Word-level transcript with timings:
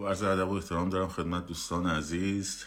خب 0.00 0.06
عرض 0.06 0.22
ادب 0.22 0.48
و 0.48 0.52
احترام 0.52 0.90
دارم 0.90 1.08
خدمت 1.08 1.46
دوستان 1.46 1.86
عزیز 1.86 2.64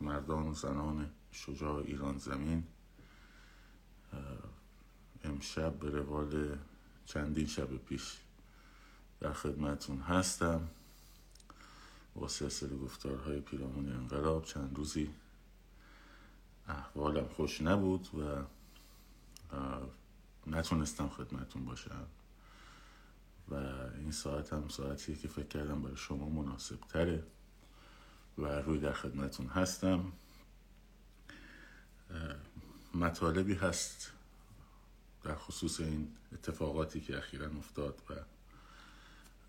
مردان 0.00 0.46
و 0.46 0.54
زنان 0.54 1.10
شجاع 1.32 1.76
ایران 1.76 2.18
زمین. 2.18 2.64
امشب 5.24 5.72
به 5.72 5.90
روال 5.90 6.58
چندین 7.06 7.46
شب 7.46 7.76
پیش 7.76 8.16
در 9.20 9.32
خدمتون 9.32 10.00
هستم. 10.00 10.68
با 12.14 12.28
سلسله 12.28 12.76
گفتارهای 12.76 13.40
پیرامون 13.40 13.92
انقلاب 13.92 14.44
چند 14.44 14.76
روزی 14.76 15.10
احوالم 16.68 17.28
خوش 17.28 17.62
نبود 17.62 18.08
و 18.14 18.42
نتونستم 20.46 21.08
خدمتون 21.08 21.64
باشم. 21.64 22.06
و 23.50 23.54
این 23.98 24.12
ساعت 24.12 24.52
هم 24.52 24.68
ساعتیه 24.68 25.16
که 25.16 25.28
فکر 25.28 25.46
کردم 25.46 25.82
برای 25.82 25.96
شما 25.96 26.28
مناسب 26.28 26.80
تره 26.88 27.22
و 28.38 28.46
روی 28.46 28.78
در 28.78 28.92
خدمتون 28.92 29.46
هستم. 29.46 30.12
مطالبی 32.94 33.54
هست 33.54 34.12
در 35.22 35.34
خصوص 35.34 35.80
این 35.80 36.16
اتفاقاتی 36.32 37.00
که 37.00 37.18
اخیرا 37.18 37.50
افتاد 37.58 38.02
و 38.10 38.14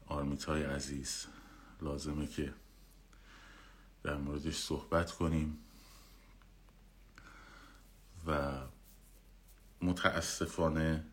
آرمیت 0.08 0.44
های 0.44 0.64
عزیز. 0.64 1.26
لازمه 1.82 2.28
که 2.28 2.54
در 4.04 4.18
موردش 4.18 4.58
صحبت 4.58 5.12
کنیم 5.12 5.58
و 8.28 8.62
متاسفانه 9.82 11.06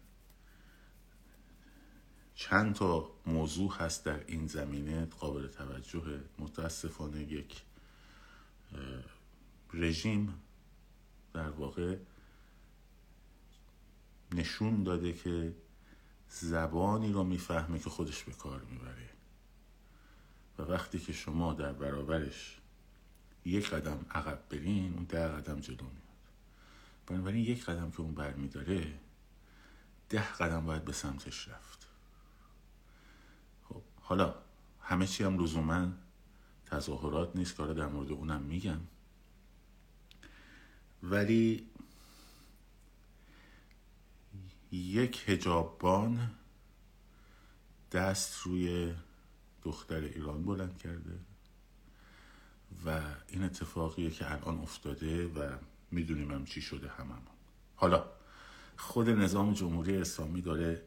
چند 2.40 2.74
تا 2.74 3.10
موضوع 3.26 3.76
هست 3.76 4.04
در 4.04 4.24
این 4.26 4.46
زمینه 4.46 5.04
قابل 5.06 5.46
توجه. 5.46 6.20
متاسفانه 6.38 7.22
یک 7.22 7.62
رژیم 9.74 10.34
در 11.34 11.48
واقع 11.48 11.96
نشون 14.32 14.82
داده 14.82 15.12
که 15.12 15.54
زبانی 16.28 17.12
رو 17.12 17.24
می‌فهمه 17.24 17.78
که 17.78 17.90
خودش 17.90 18.22
به 18.22 18.32
کار 18.32 18.62
می‌بره. 18.62 19.10
و 20.58 20.62
وقتی 20.62 20.98
که 20.98 21.12
شما 21.12 21.52
در 21.52 21.72
برابرش 21.72 22.58
یک 23.44 23.70
قدم 23.70 24.06
عقب 24.10 24.42
برین 24.50 24.94
اون 24.94 25.04
ده 25.04 25.28
قدم 25.28 25.60
جلو 25.60 25.76
میاد. 25.76 26.32
بنابراین 27.06 27.44
یک 27.44 27.64
قدم 27.64 27.90
که 27.90 28.00
اون 28.00 28.14
برمیداره 28.14 28.94
ده 30.08 30.32
قدم 30.32 30.66
باید 30.66 30.84
به 30.84 30.92
سمتش 30.92 31.48
رفت. 31.48 31.77
حالا 34.08 34.34
همه 34.80 35.06
چی 35.06 35.24
هم 35.24 35.42
لزوما 35.42 35.88
تظاهرات 36.66 37.36
نیست 37.36 37.56
که 37.56 37.62
در 37.62 37.86
مورد 37.86 38.12
اونم 38.12 38.42
میگم. 38.42 38.80
ولی 41.02 41.68
یک 44.72 45.24
هجاببان 45.28 46.30
دست 47.92 48.42
روی 48.42 48.94
دختر 49.62 50.00
ایران 50.00 50.44
بلند 50.44 50.78
کرده 50.78 51.18
و 52.86 53.00
این 53.28 53.42
اتفاقیه 53.44 54.10
که 54.10 54.32
الان 54.32 54.58
افتاده 54.58 55.26
و 55.26 55.56
می‌دونیم 55.90 56.30
هم 56.30 56.44
چی 56.44 56.60
شده 56.60 56.88
هممون 56.88 57.36
حالا 57.76 58.04
خود 58.76 59.10
نظام 59.10 59.52
جمهوری 59.52 59.96
اسلامی 59.96 60.42
داره 60.42 60.82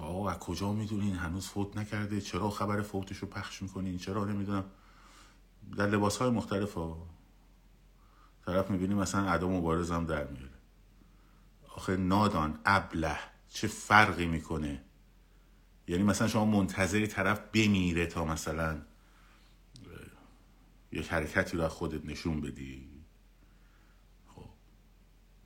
آقا 0.00 0.30
از 0.30 0.38
کجا 0.38 0.72
می‌دونین؟ 0.72 1.16
هنوز 1.16 1.46
فوت 1.46 1.76
نکرده. 1.76 2.20
چرا 2.20 2.50
خبر 2.50 2.82
فوتش 2.82 3.16
رو 3.16 3.28
پخش 3.28 3.62
می‌کنین؟ 3.62 3.98
چرا 3.98 4.24
نمی‌دونم. 4.24 4.64
در 5.76 5.86
لباس 5.86 6.16
های 6.16 6.30
مختلف 6.30 6.74
ها. 6.74 7.06
طرف 8.46 8.70
می‌بینی 8.70 8.94
مثلا 8.94 9.30
ادا 9.30 9.48
مبارزم 9.48 10.06
در 10.06 10.26
میاره 10.26 10.54
آخه 11.76 11.96
نادان 11.96 12.58
ابله 12.64 13.18
چه 13.48 13.68
فرقی 13.68 14.26
می‌کنه؟ 14.26 14.82
یعنی 15.88 16.02
مثلا 16.02 16.28
شما 16.28 16.44
منتظری 16.44 17.06
طرف 17.06 17.40
بمیره 17.52 18.06
تا 18.06 18.24
مثلا 18.24 18.82
یک 20.92 21.12
حرکتی 21.12 21.56
رو 21.56 21.62
از 21.62 21.70
خودت 21.70 22.04
نشون 22.04 22.40
بدی. 22.40 22.88
خب. 24.28 24.44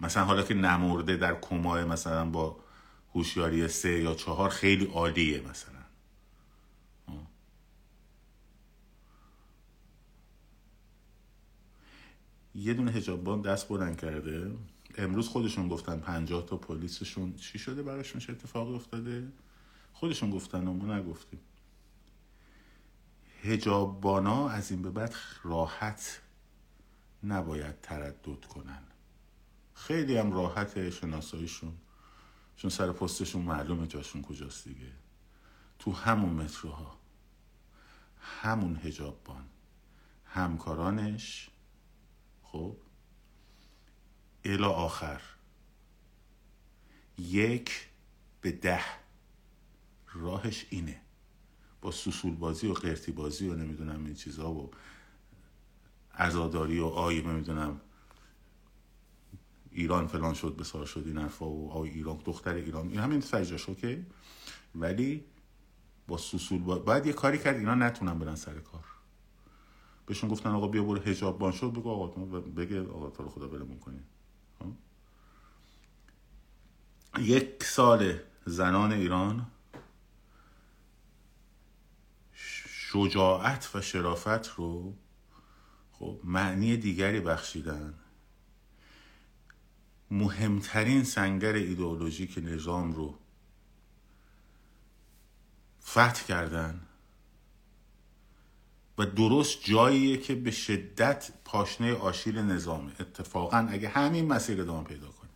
مثلا 0.00 0.24
حالا 0.24 0.42
که 0.42 0.54
نمورده 0.54 1.16
در 1.16 1.40
کمای 1.40 1.84
مثلا 1.84 2.24
با 2.24 2.60
هوشیاری 3.18 3.68
سه 3.68 4.00
یا 4.02 4.14
چهار 4.14 4.50
خیلی 4.50 4.84
عالیه 4.86 5.40
مثلا. 5.40 5.78
یه 12.54 12.74
دونه 12.74 12.90
هجابان 12.90 13.42
دست 13.42 13.68
بلند 13.68 14.00
کرده. 14.00 14.56
امروز 14.96 15.28
خودشون 15.28 15.68
گفتن 15.68 16.00
پنجاه 16.00 16.46
تا 16.46 16.56
پلیسشون 16.56 17.34
چی 17.34 17.58
شده 17.58 17.82
براشون؟ 17.82 18.20
چه 18.20 18.32
اتفاقی 18.32 18.74
افتاده؟ 18.74 19.28
خودشون 19.92 20.30
گفتن 20.30 20.68
و 20.68 20.72
ما 20.72 20.94
نگفتیم. 20.94 21.40
هجابانا 23.42 24.48
از 24.48 24.70
این 24.70 24.82
به 24.82 24.90
بعد 24.90 25.14
راحت 25.42 26.20
نباید 27.24 27.80
تردد 27.80 28.44
کنن. 28.44 28.82
خیلی 29.74 30.16
هم 30.16 30.32
راحت 30.32 30.90
شناساییشون. 30.90 31.72
چون 32.58 32.70
سر 32.70 32.92
پستشون 32.92 33.42
معلومه 33.42 33.86
جاشون 33.86 34.22
کجاست 34.22 34.68
دیگه. 34.68 34.92
تو 35.78 35.92
همون 35.92 36.32
متروها 36.32 36.98
همون 38.20 38.76
هجاببان 38.76 39.44
همکارانش 40.24 41.50
خب 42.42 42.76
الا 44.44 44.70
آخر. 44.70 45.22
یک 47.18 47.88
به 48.40 48.52
ده. 48.52 48.84
راهش 50.14 50.66
اینه. 50.70 51.00
با 51.80 51.90
سوسول 51.90 52.34
بازی 52.34 52.66
و 52.66 52.72
قرتی 52.72 53.12
بازی 53.12 53.48
و 53.48 53.54
نمی‌دونم 53.54 54.04
این 54.04 54.14
چیزها 54.14 54.52
و 54.52 54.70
ازاداری 56.12 56.80
و 56.80 56.86
آی 56.86 57.22
نمی‌دونم 57.22 57.80
ایران 59.78 60.06
فلان 60.06 60.34
شد 60.34 60.56
بسار 60.56 60.86
شد 60.86 61.02
این 61.06 61.18
حرفا 61.18 61.46
و 61.46 61.70
آی 61.70 61.88
ایران 61.88 62.18
دختر 62.24 62.54
ایران. 62.54 62.88
این 62.88 63.00
همین 63.00 63.20
سجاش 63.20 63.66
که 63.66 64.06
ولی 64.74 65.24
با 66.08 66.16
سوسول 66.16 66.62
با... 66.62 66.78
باید 66.78 67.06
یه 67.06 67.12
کاری 67.12 67.38
کرد 67.38 67.56
اینا 67.56 67.74
نتونن 67.74 68.18
برن 68.18 68.34
سر 68.34 68.58
کار. 68.58 68.84
بهشون 70.06 70.30
گفتن 70.30 70.50
آقا 70.50 70.68
بیا 70.68 70.82
برو 70.82 71.00
حجاب 71.00 71.38
بان 71.38 71.52
شد 71.52 71.72
بگو 71.72 71.90
آقا 71.90 72.06
بگه 72.40 72.80
آقا 72.80 73.10
تو 73.10 73.28
خدا 73.28 73.48
بلمون 73.48 73.78
کنی 73.78 74.00
یک 77.18 77.64
سال 77.64 78.18
زنان 78.46 78.92
ایران 78.92 79.46
شجاعت 82.32 83.70
و 83.74 83.80
شرافت 83.80 84.48
رو 84.48 84.94
خب 85.92 86.20
معنی 86.24 86.76
دیگری 86.76 87.20
بخشیدن. 87.20 87.94
مهمترین 90.10 91.04
سنگر 91.04 91.52
ایدئولوژیک 91.52 92.38
نظام 92.42 92.92
رو 92.92 93.18
فتح 95.82 96.26
کردن 96.26 96.80
و 98.98 99.06
درست 99.06 99.64
جاییه 99.64 100.16
که 100.16 100.34
به 100.34 100.50
شدت 100.50 101.30
پاشنه 101.44 101.94
آشیل 101.94 102.38
نظامه. 102.38 102.92
اتفاقا 103.00 103.56
اگه 103.56 103.88
همین 103.88 104.26
مسیر 104.26 104.60
ادامه 104.60 104.84
پیدا 104.84 105.08
کنه 105.08 105.30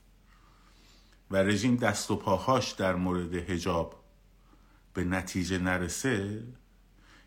و 1.30 1.36
رژیم 1.36 1.76
دست 1.76 2.10
و 2.10 2.16
پاهاش 2.16 2.72
در 2.72 2.94
مورد 2.94 3.34
هجاب 3.34 4.04
به 4.94 5.04
نتیجه 5.04 5.58
نرسه 5.58 6.46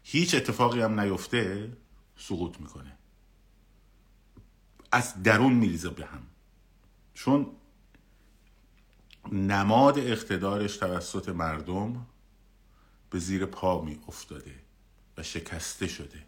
هیچ 0.03 0.35
اتفاقی 0.35 0.81
هم 0.81 1.00
نیفته 1.00 1.78
سقوط 2.17 2.59
می‌کنه. 2.59 2.97
از 4.91 5.23
درون 5.23 5.53
میریزه 5.53 5.90
به 5.90 6.05
هم. 6.05 6.23
چون 7.16 7.52
نماد 9.32 10.00
اقتدارش 10.00 10.78
توسط 10.78 11.29
مردم 11.29 12.06
به 13.09 13.20
زیر 13.20 13.46
پا 13.46 13.82
می 13.82 14.00
افتاده 14.08 14.56
و 15.17 15.23
شکسته 15.23 15.88
شده. 15.88 16.23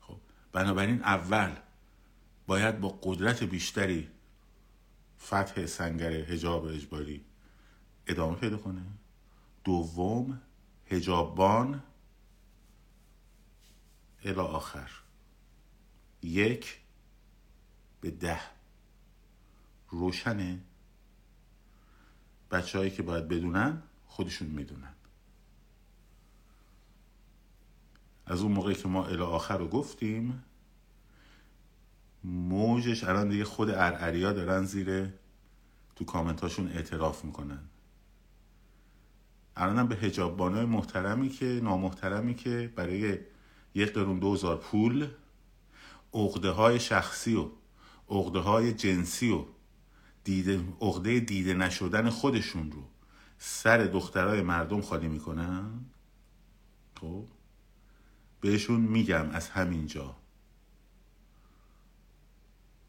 خب 0.00 0.16
بنابراین 0.52 1.02
اول 1.02 1.56
باید 2.46 2.80
با 2.80 2.98
قدرت 3.02 3.42
بیشتری 3.42 4.08
فتح 5.20 5.66
سنگر 5.66 6.12
هجاب 6.12 6.64
اجباری 6.64 7.24
ادامه 8.06 8.36
پیدا 8.36 8.56
کنه. 8.56 8.82
دوم 9.64 10.42
هجابان 10.86 11.82
الى 14.24 14.40
آخر. 14.40 14.90
یک 16.22 16.78
به 18.00 18.10
ده 18.10 18.40
روشنه. 19.94 20.60
بچه 22.50 22.78
هایی 22.78 22.90
که 22.90 23.02
باید 23.02 23.28
بدونن 23.28 23.82
خودشون 24.06 24.48
می‌دونن. 24.48 24.94
از 28.26 28.40
اون 28.40 28.52
موقعی 28.52 28.74
که 28.74 28.88
ما 28.88 29.06
الی 29.06 29.22
آخر 29.22 29.58
رو 29.58 29.68
گفتیم 29.68 30.44
موجش 32.24 33.04
الان 33.04 33.28
دیگه 33.28 33.44
خود 33.44 33.70
ارعریا 33.70 34.32
دارن 34.32 34.64
زیر 34.64 35.08
تو 35.96 36.04
کامنتاشون 36.04 36.68
اعتراف 36.68 37.24
می‌کنن. 37.24 37.60
الانم 39.56 39.88
به 39.88 39.96
هجاببانای 39.96 40.64
محترمی 40.64 41.28
که 41.28 41.60
نامحترمی 41.62 42.34
که 42.34 42.72
برای 42.76 43.18
یک 43.74 43.92
قرون 43.92 44.18
دوزار 44.18 44.56
پول 44.56 45.08
عقده 46.14 46.50
های 46.50 46.80
شخصی 46.80 47.34
و 47.34 47.50
عقده 48.08 48.38
های 48.38 48.72
جنسی 48.72 49.30
و 49.30 49.44
دیده 50.24 50.64
عقده 50.80 51.20
دیده 51.20 51.54
نشدن 51.54 52.10
خودشون 52.10 52.72
رو 52.72 52.88
سر 53.38 53.78
دخترای 53.78 54.42
مردم 54.42 54.80
خالی 54.80 55.08
می‌کنن؟ 55.08 55.84
خب 57.00 57.26
بهشون 58.40 58.80
میگم 58.80 59.30
از 59.30 59.48
همینجا. 59.48 60.16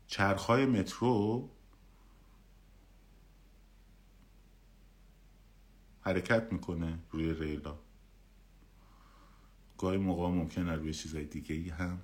چرخهای 0.08 0.66
مترو 0.66 1.50
حرکت 6.02 6.54
می‌کنه 6.54 7.00
روی 7.12 7.34
ریلا. 7.34 7.80
گاهی 9.78 9.98
موقع 9.98 10.28
ممکنه 10.28 10.76
روی 10.76 10.94
چیزای 10.94 11.26
دیگه 11.26 11.56
ای 11.56 11.70
هم 11.70 12.02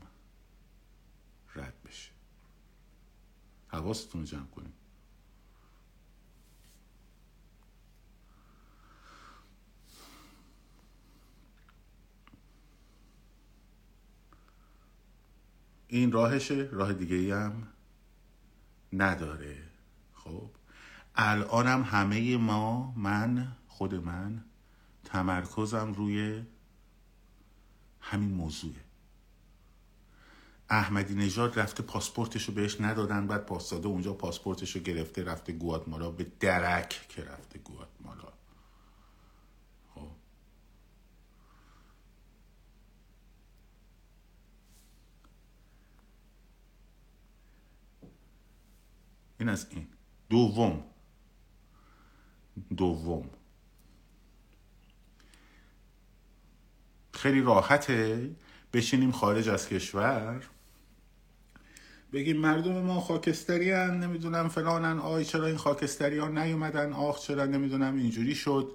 رد 1.55 1.81
بشه. 1.85 2.11
حواستون 3.67 4.23
جمع 4.25 4.45
کنیم 4.45 4.73
این 15.91 16.11
راهشه 16.11 16.69
راه 16.71 16.93
دیگه 16.93 17.15
ای 17.15 17.31
هم 17.31 17.67
نداره. 18.93 19.57
خب 20.13 20.49
الانم 21.15 21.83
همه 21.83 22.37
ما 22.37 22.93
من 22.97 23.57
خود 23.67 23.95
من 23.95 24.43
تمرکزم 25.05 25.93
روی 25.93 26.43
همین 28.01 28.31
موضوعه. 28.31 28.83
احمدی 30.69 31.15
نژاد 31.15 31.59
رفته 31.59 31.83
پاسپورتش 31.83 32.45
رو 32.45 32.53
بهش 32.53 32.81
ندادن 32.81 33.27
بعد 33.27 33.45
پاسداده 33.45 33.87
اونجا 33.87 34.13
پاسپورتش 34.13 34.75
رو 34.75 34.81
گرفته 34.81 35.23
رفته 35.23 35.53
گواتمالا 35.53 36.11
به 36.11 36.27
درک 36.39 37.05
که 37.09 37.23
رفته 37.23 37.59
گواتمالا 37.59 38.33
خب 39.95 40.11
این 49.41 49.49
از 49.49 49.67
این 49.69 49.87
دوم 50.29 50.83
دوم 52.77 53.29
خیلی 57.13 57.41
راحته. 57.41 58.29
بشینیم 58.73 59.11
خارج 59.11 59.49
از 59.49 59.67
کشور. 59.67 60.43
بگیم 62.13 62.37
مردم 62.37 62.81
ما 62.81 62.99
خاکستری 63.01 63.71
هن 63.71 63.99
نمی‌دونم 63.99 64.49
فلانن. 64.49 64.99
آی 64.99 65.25
چرا 65.25 65.47
این 65.47 65.57
خاکستری 65.57 66.17
ها 66.17 66.27
نیومدن؟ 66.27 66.93
آخ 66.93 67.19
چرا 67.19 67.45
نمی‌دونم 67.45 67.97
اینجوری 67.97 68.35
شد. 68.35 68.71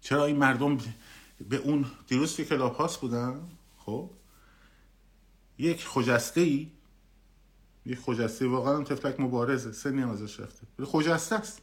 چرا 0.00 0.24
این 0.24 0.36
مردم 0.36 0.78
به 1.48 1.56
اون 1.56 1.86
دیروز 2.06 2.36
که 2.36 2.44
کلاب 2.44 2.74
هاست 2.74 3.00
بودن؟ 3.00 3.48
خب. 3.78 4.10
یک 5.58 5.86
خجسته 5.86 6.40
ای 6.40 6.77
یک 7.88 7.98
خجسته 7.98 8.46
واقعا 8.46 8.84
تفلک 8.84 9.20
مبارزه 9.20 9.72
سنی 9.72 10.02
هم 10.02 10.10
ازش 10.10 10.40
رفته. 10.40 10.66
خجسته 10.84 11.34
است. 11.34 11.62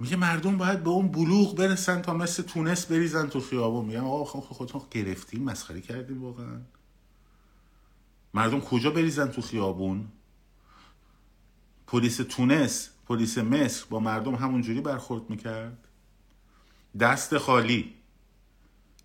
میگه 0.00 0.16
مردم 0.16 0.56
باید 0.56 0.84
به 0.84 0.90
اون 0.90 1.08
بلوغ 1.08 1.56
برسن 1.56 2.02
تا 2.02 2.14
مثل 2.14 2.42
تونس 2.42 2.86
بریزن 2.86 3.26
تو 3.26 3.40
خیابون. 3.40 3.84
میگم 3.84 4.04
آقا 4.04 4.24
خودتون 4.24 4.82
گرفتیم 4.90 5.42
مسخره 5.42 5.80
کردیم 5.80 6.22
واقعا. 6.22 6.60
مردم 8.34 8.60
کجا 8.60 8.90
بریزن 8.90 9.28
تو 9.28 9.42
خیابون؟ 9.42 10.08
پلیس 11.86 12.16
تونس 12.16 12.90
پلیس 13.06 13.38
مصر 13.38 13.84
با 13.90 14.00
مردم 14.00 14.34
همونجوری 14.34 14.80
برخورد 14.80 15.30
می‌کرد؟ 15.30 15.88
دست 17.00 17.38
خالی. 17.38 17.94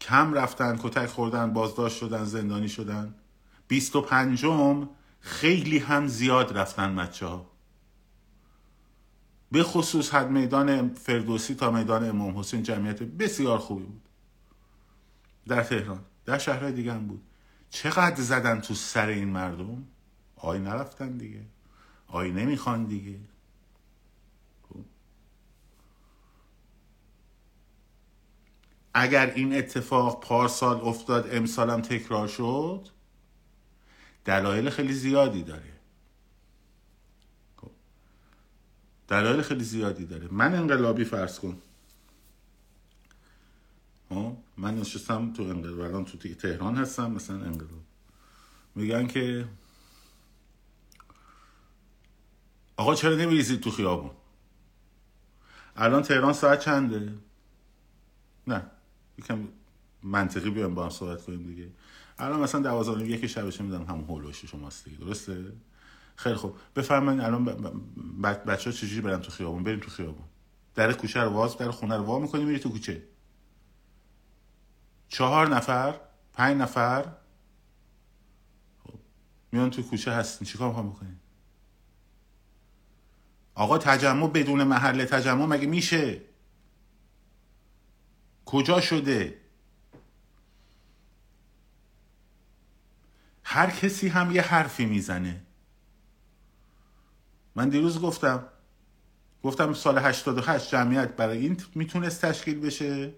کم 0.01 0.33
رفتن 0.33 0.77
کتک 0.77 1.05
خوردن 1.05 1.53
بازداشت 1.53 1.97
شدن 1.97 2.23
زندانی 2.23 2.69
شدن. 2.69 3.15
بیست 3.71 3.95
و 3.95 4.01
پنجم 4.01 4.89
خیلی 5.19 5.77
هم 5.77 6.07
زیاد 6.07 6.57
رفتن 6.57 6.95
بچه 6.95 7.25
ها 7.25 7.45
به 9.51 9.63
خصوص 9.63 10.13
حد 10.13 10.29
میدان 10.29 10.93
فردوسی 10.93 11.55
تا 11.55 11.71
میدان 11.71 12.09
امام 12.09 12.37
حسین 12.37 12.63
جمعیت 12.63 13.03
بسیار 13.03 13.57
خوبی 13.57 13.83
بود. 13.83 14.01
در 15.47 15.63
تهران 15.63 15.99
در 16.25 16.37
شهرهای 16.37 16.71
دیگه 16.71 16.93
هم 16.93 17.07
بود. 17.07 17.21
چقدر 17.69 18.21
زدن 18.21 18.61
تو 18.61 18.73
سر 18.73 19.07
این 19.07 19.29
مردم؟ 19.29 19.87
آی 20.35 20.59
نرفتن 20.59 21.17
دیگه. 21.17 21.45
آی 22.07 22.31
نمی‌خوان 22.31 22.85
دیگه. 22.85 23.19
خب. 24.69 24.85
اگر 28.93 29.33
این 29.35 29.57
اتفاق 29.57 30.23
پارسال 30.23 30.81
افتاد 30.81 31.35
امسالم 31.35 31.81
تکرار 31.81 32.27
شد 32.27 33.00
دلایل 34.25 34.69
خیلی 34.69 34.93
زیادی 34.93 35.43
داره. 35.43 35.73
دلایل 39.07 39.41
خیلی 39.41 39.63
زیادی 39.63 40.05
داره. 40.05 40.27
من 40.31 40.55
انقلابی 40.55 41.03
فرض 41.03 41.39
کن. 41.39 41.61
ها 44.11 44.37
من 44.57 44.75
نشستم 44.75 45.33
تو 45.33 45.43
انقلاب. 45.43 46.05
تو 46.05 46.33
تهران 46.33 46.75
هستم 46.75 47.11
مثلا 47.11 47.35
انقلاب. 47.35 47.81
میگن 48.75 49.07
که 49.07 49.47
آقا 52.77 52.95
چرا 52.95 53.15
نمیریزید 53.15 53.59
تو 53.59 53.71
خیابون؟ 53.71 54.11
الان 55.75 56.01
تهران 56.01 56.33
ساعت 56.33 56.59
چنده؟ 56.59 57.13
نه. 58.47 58.65
یکم 59.17 59.47
منطقی 60.03 60.49
بیایم 60.49 60.75
با 60.75 60.83
هم 60.83 60.89
صحبت 60.89 61.21
کنیم 61.21 61.43
دیگه. 61.43 61.69
الان 62.19 62.39
مثلا 62.39 62.61
دوازده 62.61 63.07
یکی 63.07 63.27
شبش 63.27 63.61
میدم 63.61 63.83
همون 63.83 64.03
هولوش 64.03 64.45
شماست 64.45 64.85
دیگه. 64.85 64.97
درسته؟ 64.97 65.51
خیلی 66.15 66.35
خوب. 66.35 66.55
بفرمایید 66.75 67.21
الان 67.21 67.45
بچه 68.23 68.69
ها 68.69 68.75
چجوری 68.75 69.01
برن 69.01 69.21
تو 69.21 69.31
خیابون؟ 69.31 69.63
بریم 69.63 69.79
تو 69.79 69.89
خیابون. 69.89 70.25
در 70.75 70.93
کوچه 70.93 71.21
رو 71.21 71.29
واز 71.29 71.57
در 71.57 71.71
خونه 71.71 71.97
رو 71.97 72.03
وا 72.03 72.19
می‌کنیم 72.19 72.47
میری 72.47 72.59
تو 72.59 72.69
کوچه. 72.69 73.03
چهار 75.09 75.55
نفر؟ 75.55 75.99
پنج 76.33 76.57
نفر؟ 76.57 77.03
خب. 78.83 78.99
میان 79.51 79.69
تو 79.69 79.81
کوچه 79.81 80.11
هستین 80.11 80.47
چیکار 80.47 80.67
می‌خوام 80.67 80.89
بکنین؟ 80.89 81.15
آقا 83.55 83.77
تجمع 83.77 84.27
بدون 84.27 84.63
محل 84.63 85.05
تجمع 85.05 85.45
مگه 85.45 85.67
میشه؟ 85.67 86.21
کجا 88.45 88.81
شده؟ 88.81 89.40
هر 93.53 93.69
کسی 93.69 94.07
هم 94.07 94.31
یه 94.31 94.41
حرفی 94.41 94.85
می‌زنه. 94.85 95.41
من 97.55 97.69
دیروز 97.69 98.01
گفتم 98.01 98.43
گفتم 99.43 99.73
سال 99.73 99.97
88 99.97 100.71
جمعیت 100.71 101.15
برای 101.15 101.37
این 101.37 101.57
می‌تونست 101.75 102.25
تشکیل 102.25 102.59
بشه 102.59 103.13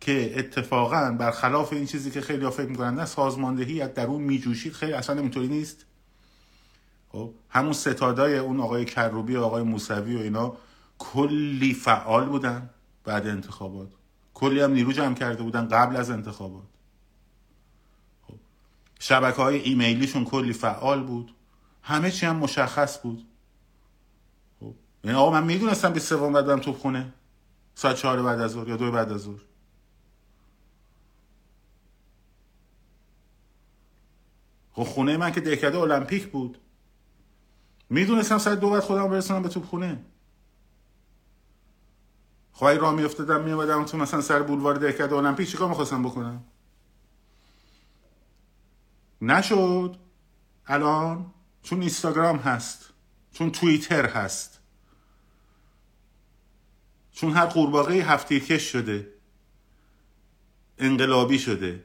که 0.00 0.38
اتفاقا 0.38 1.16
برخلاف 1.18 1.72
این 1.72 1.86
چیزی 1.86 2.10
که 2.10 2.20
خیلی 2.20 2.50
فکر 2.50 2.66
می‌کنن 2.66 2.94
نه 2.94 3.04
سازماندهی 3.04 3.80
از 3.80 3.94
درون 3.94 4.22
میجوشید 4.22 4.72
خیلی 4.72 4.92
اصلا 4.92 5.20
اینطوری 5.20 5.48
نیست. 5.48 5.84
خب 7.08 7.34
همون 7.48 7.72
ستادای 7.72 8.38
اون 8.38 8.60
آقای 8.60 8.84
کروبی 8.84 9.36
و 9.36 9.42
آقای 9.42 9.62
موسوی 9.62 10.16
و 10.16 10.20
اینا 10.20 10.56
کلی 10.98 11.74
فعال 11.74 12.28
بودن 12.28 12.70
بعد 13.04 13.26
انتخابات. 13.26 13.88
کلی 14.34 14.60
هم 14.60 14.72
نیرو 14.72 14.92
جمع 14.92 15.14
کرده 15.14 15.42
بودن 15.42 15.68
قبل 15.68 15.96
از 15.96 16.10
انتخابات. 16.10 16.71
شبکه 19.04 19.42
های 19.42 19.58
ایمیلیشون 19.58 20.24
کلی 20.24 20.52
فعال 20.52 21.02
بود. 21.02 21.34
همه 21.82 22.10
چی 22.10 22.26
هم 22.26 22.36
مشخص 22.36 23.02
بود. 23.02 23.26
یعنی 25.04 25.16
آقا 25.18 25.30
من 25.30 25.44
می‌دونستم 25.44 25.92
به 25.92 26.00
سوم 26.00 26.32
بعد 26.32 26.46
برم 26.46 26.60
توپ 26.60 26.78
خونه. 26.78 27.12
ساعت 27.74 27.96
چهار 27.96 28.22
بعد 28.22 28.40
از 28.40 28.50
ظهر 28.50 28.68
یا 28.68 28.76
دو 28.76 28.90
بعد 28.92 29.12
از 29.12 29.20
ظهر. 29.20 29.40
خب 34.72 34.82
خونه 34.82 35.16
من 35.16 35.32
که 35.32 35.40
دهکده 35.40 35.78
المپیک 35.78 36.26
بود. 36.26 36.58
می‌دونستم 37.90 38.38
ساعت 38.38 38.60
دو 38.60 38.70
بعد 38.70 38.82
خودم 38.82 39.08
برسونم 39.08 39.42
به 39.42 39.48
توپ 39.48 39.64
خونه. 39.64 40.04
خب 42.52 42.66
اگه 42.66 42.78
راه 42.78 42.94
میافتادم 42.94 43.44
میامدم 43.44 43.84
تو 43.84 43.98
مثلا 43.98 44.20
سر 44.20 44.42
بولوار 44.42 44.74
دهکده 44.74 45.14
المپیک 45.14 45.50
چیکار 45.50 45.68
می‌خواستم 45.68 46.02
بکنم؟ 46.02 46.44
نشد. 49.22 49.96
الان 50.66 51.34
چون 51.62 51.80
اینستاگرام 51.80 52.36
هست 52.36 52.92
چون 53.32 53.50
توییتر 53.50 54.06
هست 54.06 54.60
چون 57.12 57.32
هر 57.32 57.46
قورباغه 57.46 57.94
هفته 57.94 58.40
کش 58.40 58.72
شده 58.72 59.12
انقلابی 60.78 61.38
شده 61.38 61.84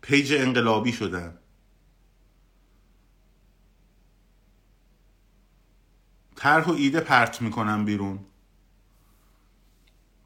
پیج 0.00 0.32
انقلابی 0.32 0.92
شدن. 0.92 1.38
طرح 6.36 6.68
و 6.68 6.72
ایده 6.72 7.00
پرت 7.00 7.42
می‌کنن 7.42 7.84
بیرون. 7.84 8.18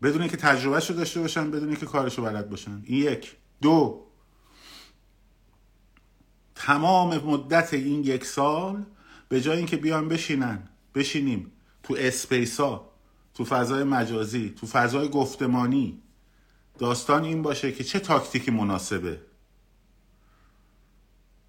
بدون 0.03 0.21
اینکه 0.21 0.37
تجربهش 0.37 0.91
رو 0.91 0.97
داشته 0.97 1.21
باشن 1.21 1.51
بدون 1.51 1.69
اینکه 1.69 1.87
کارش 1.87 2.19
رو 2.19 2.25
بلد 2.25 2.51
باشن. 2.51 2.83
این 2.85 3.03
یک 3.03 3.37
دو 3.61 4.08
تمام 6.59 7.19
مدت 7.19 7.75
این 7.75 8.05
یک 8.05 8.25
سال 8.25 8.85
به 9.29 9.41
جای 9.41 9.57
اینکه 9.57 9.77
بیان 9.77 10.09
بشینن 10.09 10.63
بشینیم 10.95 11.53
تو 11.83 11.97
اسپیسا 11.99 12.89
تو 13.35 13.45
فضای 13.45 13.85
مجازی 13.85 14.55
تو 14.61 14.67
فضای 14.67 15.09
گفتمانی. 15.09 16.03
داستان 16.79 17.25
این 17.25 17.43
باشه 17.43 17.73
که 17.73 17.85
چه 17.85 17.99
تاکتیکی 17.99 18.51
مناسبه. 18.51 19.21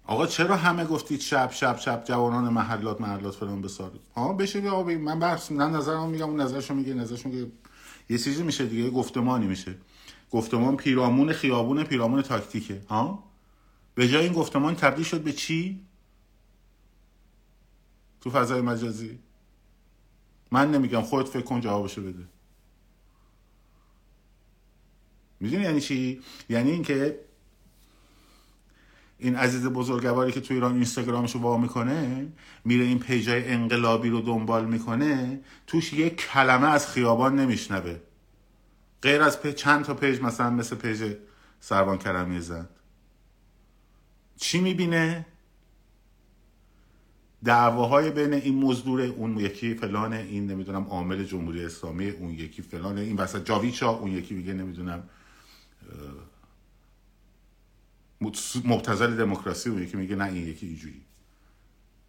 آقا 0.04 0.26
چرا 0.26 0.56
همه 0.56 0.84
گفتید 0.84 1.20
شب 1.20 1.50
شب 1.52 1.78
شب 1.78 2.04
جوانان 2.04 2.48
محلات 2.48 3.00
محلات 3.00 3.34
فلان 3.34 3.62
بسار؟ 3.62 3.92
ها 4.16 4.32
بشه 4.32 4.68
آقا 4.68 4.92
من 4.92 5.18
بحث 5.18 5.52
من 5.52 5.70
نظرم 5.70 6.08
میگم 6.08 6.30
اون 6.30 6.40
نظرشو 6.40 6.74
میگه 6.74 6.94
نظرشو 6.94 7.28
میگه. 7.28 7.46
یه 8.10 8.18
چیزی 8.18 8.42
میشه 8.42 8.66
دیگه 8.66 8.90
گفتمانی 8.90 9.46
میشه. 9.46 9.74
گفتمان 10.30 10.76
پیرامون 10.76 11.32
خیابون 11.32 11.84
پیرامون 11.84 12.22
تاکتیکه. 12.22 12.80
ها؟ 12.88 13.29
به 14.00 14.08
جای 14.08 14.24
این 14.24 14.32
گفتمان 14.32 14.74
تبدیل 14.74 15.04
شد 15.04 15.20
به 15.20 15.32
چی؟ 15.32 15.80
تو 18.20 18.30
فضای 18.30 18.60
مجازی. 18.60 19.18
من 20.50 20.70
نمیگم 20.70 21.02
خودت 21.02 21.28
فکر 21.28 21.42
کن 21.42 21.60
جوابشو 21.60 22.02
بده. 22.02 22.28
می‌دونی 25.40 25.62
یعنی 25.62 25.80
چی؟ 25.80 26.20
یعنی 26.48 26.70
اینکه 26.70 27.20
این 29.18 29.36
عزیز 29.36 29.66
بزرگواری 29.66 30.32
که 30.32 30.40
تو 30.40 30.54
ایران 30.54 30.74
اینستاگرامشو 30.74 31.38
وا 31.38 31.58
می‌کنه 31.58 32.26
میره 32.64 32.84
این 32.84 32.98
پیجای 32.98 33.48
انقلابی 33.48 34.08
رو 34.08 34.20
دنبال 34.20 34.66
می‌کنه 34.66 35.40
توش 35.66 35.92
یک 35.92 36.16
کلمه 36.16 36.68
از 36.68 36.88
خیابان 36.88 37.38
نمیشنوه. 37.38 38.00
غیر 39.02 39.22
از 39.22 39.38
چند 39.56 39.84
تا 39.84 39.94
page 39.94 40.20
مثلا 40.22 40.50
مثل 40.50 40.76
page 40.76 41.16
سربان 41.60 41.98
کرمی 41.98 42.40
زد 42.40 42.79
چی 44.40 44.60
می‌بینه؟ 44.60 45.26
دعواهای 47.44 48.10
بین 48.10 48.34
این 48.34 48.64
مزدور 48.64 49.00
اون 49.02 49.38
یکی 49.38 49.74
فلانه 49.74 50.16
این 50.16 50.46
نمی‌دونم 50.46 50.84
عامل 50.84 51.24
جمهوری 51.24 51.64
اسلامی 51.64 52.10
اون 52.10 52.30
یکی 52.30 52.62
فلانه 52.62 53.00
این 53.00 53.16
وسط 53.16 53.44
جاوید 53.44 53.70
شاه 53.70 53.90
اون 53.90 54.12
یکی 54.12 54.34
میگه 54.34 54.52
نمی‌دونم 54.52 55.08
مبتذل 58.64 59.16
دموکراسی 59.16 59.70
اون 59.70 59.82
یکی 59.82 59.96
میگه 59.96 60.16
نه 60.16 60.24
این 60.24 60.48
یکی 60.48 60.66
اینجوری. 60.66 61.00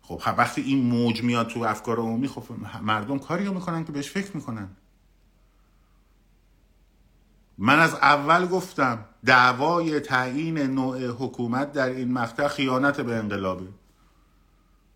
خب 0.01 0.21
وقتی 0.37 0.61
این 0.61 0.83
موج 0.83 1.23
میاد 1.23 1.47
تو 1.47 1.59
افکار 1.59 1.97
عمومی 1.97 2.27
خب 2.27 2.43
مردم 2.81 3.19
کاری 3.19 3.45
رو 3.45 3.53
می‌کنن 3.53 3.85
که 3.85 3.91
بهش 3.91 4.09
فکر 4.09 4.35
می‌کنن. 4.37 4.69
من 7.63 7.79
از 7.79 7.93
اول 7.93 8.47
گفتم 8.47 9.05
دعوای 9.25 9.99
تعیین 9.99 10.57
نوع 10.57 11.07
حکومت 11.07 11.71
در 11.71 11.89
این 11.89 12.13
مقطع 12.13 12.47
خیانت 12.47 13.01
به 13.01 13.15
انقلابه. 13.15 13.67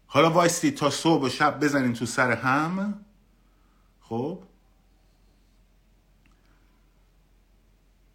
حالا 0.08 0.30
وایستی 0.30 0.72
تا 0.72 0.90
صبح 0.90 1.26
و 1.26 1.30
شب 1.30 1.60
بزنین 1.60 1.94
تو 1.94 2.06
سر 2.06 2.32
هم. 2.32 3.06
خب؟ 4.02 4.44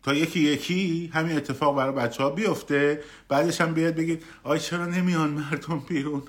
تا 0.02 0.14
یکی 0.14 0.40
یکی 0.40 1.10
همین 1.14 1.36
اتفاق 1.36 1.76
برای 1.76 1.92
بچه 1.92 2.22
ها 2.22 2.30
بیفته 2.30 3.02
بعدش 3.28 3.60
هم 3.60 3.74
بیاد 3.74 3.94
بگید 3.94 4.24
آی 4.42 4.58
چرا 4.58 4.86
نمیان 4.86 5.30
مردم 5.30 5.78
بیرون؟ 5.78 6.22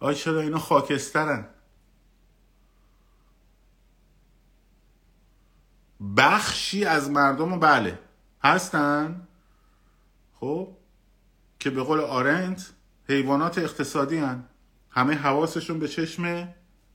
آی 0.00 0.14
چرا 0.14 0.40
اینا 0.40 0.58
خاکسترن؟ 0.58 1.48
بخشی 6.16 6.84
از 6.84 7.10
مردم 7.10 7.60
بله. 7.60 7.98
هستن؟ 8.42 9.28
خب؟ 10.40 10.76
که 11.58 11.70
به 11.70 11.82
قول 11.82 12.00
آرنت 12.00 12.72
حیوانات 13.08 13.58
اقتصادی 13.58 14.16
هن. 14.16 14.44
همه 14.90 15.14
حواسشون 15.14 15.78
به 15.78 15.88
چشم 15.88 16.48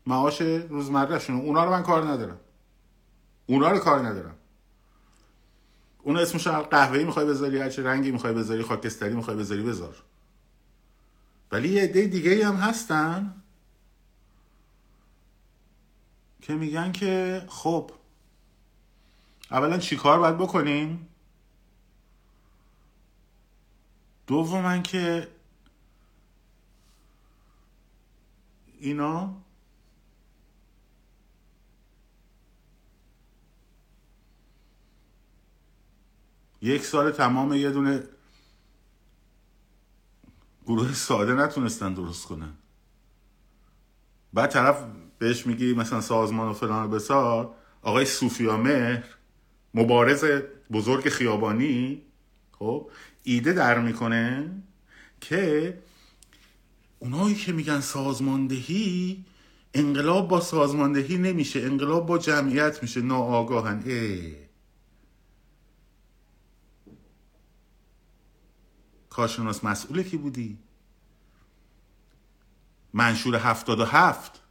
معاش 0.05 0.41
روزمرهشون. 0.41 1.35
اونا 1.35 1.65
رو 1.65 1.71
من 1.71 1.83
کار 1.83 2.03
ندارم. 2.07 2.39
اونا 3.45 3.71
رو 3.71 3.79
کار 3.79 4.07
ندارم. 4.07 4.35
اون 6.01 6.17
اسمش 6.17 6.47
قهوه‌ای 6.47 7.03
می‌خوای 7.03 7.25
بذاری 7.25 7.57
هر 7.57 7.69
چه 7.69 7.83
رنگی 7.83 8.11
می‌خوای 8.11 8.33
بذاری 8.33 8.63
خاکستری 8.63 9.13
می‌خوای 9.13 9.37
بذاری 9.37 9.63
بذار. 9.63 9.95
ولی 11.51 11.69
یه 11.69 11.83
عده 11.83 12.05
دیگه 12.05 12.47
هم 12.47 12.55
هستن 12.55 13.35
که 16.41 16.55
میگن 16.55 16.91
که 16.91 17.43
خب 17.47 17.91
اولا 19.53 19.77
چیکار 19.77 20.19
باید 20.19 20.37
بکنیم؟ 20.37 21.07
دوما 24.27 24.77
که 24.77 25.27
اینا 28.79 29.35
یک 36.61 36.85
سال 36.85 37.11
تمام 37.11 37.53
یه 37.53 37.71
دونه 37.71 38.03
گروه 40.65 40.93
ساده 40.93 41.33
نتونستن 41.33 41.93
درست 41.93 42.25
کنن. 42.25 42.53
بعد 44.33 44.51
طرف 44.51 44.85
بهش 45.19 45.47
میگی 45.47 45.73
مثلا 45.73 46.01
سازمان 46.01 46.49
و 46.49 46.53
فلان 46.53 46.89
بسار 46.89 47.55
آقای 47.81 48.05
صوفیا 48.05 48.57
مهر 48.57 49.22
مبارز 49.73 50.25
بزرگ 50.71 51.09
خیابانی 51.09 52.01
خب 52.51 52.91
ایده 53.23 53.53
در 53.53 53.79
می‌کنه 53.79 54.51
که 55.21 55.77
اونایی 56.99 57.35
که 57.35 57.51
میگن 57.51 57.79
سازماندهی 57.79 59.25
انقلاب 59.73 60.27
با 60.27 60.41
سازماندهی 60.41 61.17
نمیشه 61.17 61.59
انقلاب 61.61 62.05
با 62.05 62.17
جمعیت 62.17 62.81
میشه 62.81 63.01
ناآگاهن. 63.01 63.83
ای 63.85 64.35
کارشناس 69.09 69.63
مسئول 69.63 70.03
کی 70.03 70.17
بودی؟ 70.17 70.57
منشور 72.93 73.35
هفتاد 73.35 73.79
و 73.79 73.85
هفت 73.85 74.41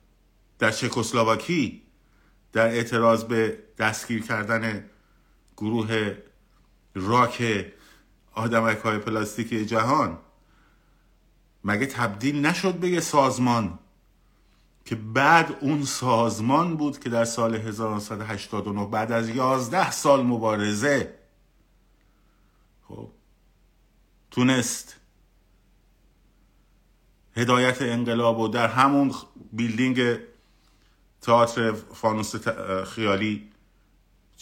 در 0.59 0.71
چکسلواکی 0.71 1.83
در 2.53 2.67
اعتراض 2.67 3.25
به 3.25 3.59
دستگیر 3.79 4.23
کردن 4.23 4.91
گروه 5.63 6.17
راک 6.95 7.67
آدمک 8.33 8.79
های 8.79 8.99
پلاستیکی 8.99 9.67
جهان. 9.67 10.19
مگه 11.65 11.87
تبدیل 11.87 12.47
نشد 12.47 12.75
به 12.75 12.89
یه 12.89 13.01
سازمان 13.01 13.79
که 14.85 14.95
بعد 14.95 15.57
اون 15.61 15.85
سازمان 15.85 16.77
بود 16.77 16.99
که 16.99 17.11
در 17.11 17.25
سال 17.25 17.55
1989 17.55 18.87
بعد 18.87 19.13
از 19.13 19.29
11 19.29 19.91
سال 19.91 20.23
مبارزه؟ 20.27 21.15
خب 22.89 23.09
تونست 24.31 24.97
هدایت 27.37 27.83
انقلاب 27.83 28.39
و 28.39 28.49
در 28.49 28.69
همون 28.69 29.15
بیلدینگ 29.53 30.19
تئاتر 31.21 31.73
فانوس 31.73 32.49
خیالی 32.87 33.52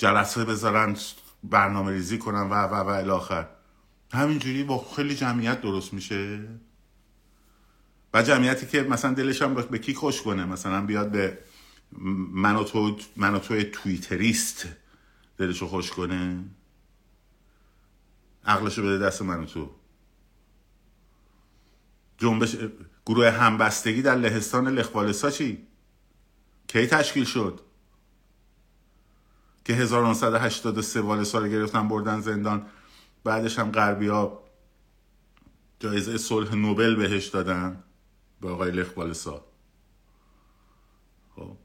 جلسه 0.00 0.44
بذارن 0.44 0.96
برنامه 1.44 1.92
ریزی 1.92 2.18
کنن 2.18 2.40
و 2.40 2.54
و 2.54 2.74
و 2.74 2.88
الاخر 2.88 3.46
همینجوری 4.12 4.62
با 4.64 4.86
خیلی 4.96 5.14
جمعیت 5.14 5.60
درست 5.60 5.94
میشه؟ 5.94 6.48
و 8.14 8.22
جمعیتی 8.22 8.66
که 8.66 8.82
مثلا 8.82 9.14
دلش 9.14 9.42
هم 9.42 9.54
به 9.54 9.78
کی 9.78 9.94
خوش 9.94 10.22
کنه؟ 10.22 10.44
مثلا 10.44 10.86
بیاد 10.86 11.10
به 11.10 11.38
من 12.32 12.56
و 12.56 12.64
تو, 12.64 12.96
من 13.16 13.34
و 13.34 13.38
تو 13.38 13.62
تویتریست 13.62 14.66
دلشو 15.38 15.66
خوش 15.66 15.90
کنه؟ 15.90 16.44
عقلشو 18.44 18.82
بده 18.82 19.06
دست 19.06 19.22
من 19.22 19.40
و 19.40 19.44
تو. 19.44 19.70
جنبش 22.18 22.56
گروه 23.06 23.30
همبستگی 23.30 24.02
در 24.02 24.14
لهستان 24.14 24.68
لخوالسا 24.68 25.30
چی 25.30 25.66
کی 26.68 26.86
تشکیل 26.86 27.24
شد؟ 27.24 27.69
که 29.70 29.76
1983 29.76 31.00
والسا 31.00 31.38
رو 31.38 31.48
گرفتن 31.48 31.88
بردن 31.88 32.20
زندان. 32.20 32.66
بعدش 33.24 33.58
هم 33.58 33.70
غربی 33.70 34.08
ها 34.08 34.42
جایزه 35.80 36.18
صلح 36.18 36.54
نوبل 36.54 36.94
بهش 36.94 37.26
دادن 37.26 37.82
به 38.40 38.48
آقای 38.48 38.70
لخ 38.70 38.96
والسا 38.96 39.44
خب. 41.36 41.56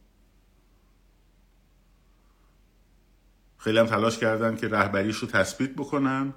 خیلی 3.57 3.79
هم 3.79 3.85
تلاش 3.85 4.17
کردن 4.17 4.55
که 4.55 4.67
رهبریش 4.67 5.17
رو 5.17 5.27
تثبیت 5.27 5.75
بکنن. 5.75 6.33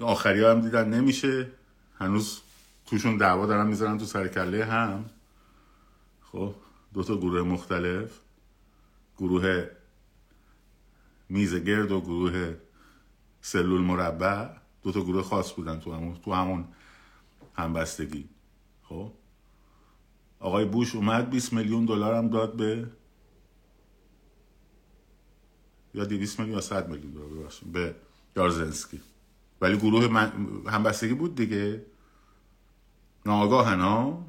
آخری 0.00 0.44
هم 0.44 0.60
دیدن 0.60 0.88
نمیشه. 0.88 1.50
هنوز 1.98 2.40
توشون 2.86 3.16
دعوا 3.16 3.46
دارن 3.46 3.66
می‌ذارن 3.66 3.98
تو 3.98 4.04
سرکله 4.04 4.64
هم. 4.64 5.10
خب 6.32 6.54
دو 6.94 7.02
تا 7.02 7.16
گروه 7.16 7.42
مختلف. 7.42 8.20
گروه 9.18 9.77
میز 11.28 11.54
گرد 11.54 11.92
و 11.92 12.00
گروه 12.00 12.56
سلول 13.40 13.80
مربع 13.80 14.48
دو 14.82 14.92
تا 14.92 15.00
گروه 15.00 15.22
خاص 15.22 15.52
بودن 15.52 15.78
تو 15.78 15.92
همون 15.92 16.14
تو 16.14 16.32
همون 16.32 16.64
همبستگی. 17.54 18.28
خب؟ 18.82 19.12
آقای 20.40 20.64
بوش 20.64 20.94
اومد 20.94 21.30
20 21.30 21.52
میلیون 21.52 21.84
دلار 21.84 22.14
هم 22.14 22.28
داد 22.28 22.56
به 22.56 22.90
یا 25.94 26.04
200 26.04 26.38
میلیون 26.38 26.54
یا 26.54 26.60
100 26.60 26.88
میلیون 26.88 27.12
دلار 27.12 27.28
ببخشید 27.28 27.72
به 27.72 27.94
یارزنسکی. 28.36 29.00
ولی 29.60 29.76
گروه 29.76 30.08
من... 30.08 30.32
همبستگی 30.66 31.14
بود 31.14 31.34
دیگه. 31.34 31.86
ناگاهنا 33.26 34.24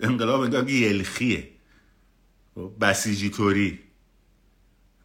انقلاب 0.00 0.40
انگار 0.40 0.70
یلخیه. 0.70 1.55
بسیجی 2.80 3.30
طوری 3.30 3.80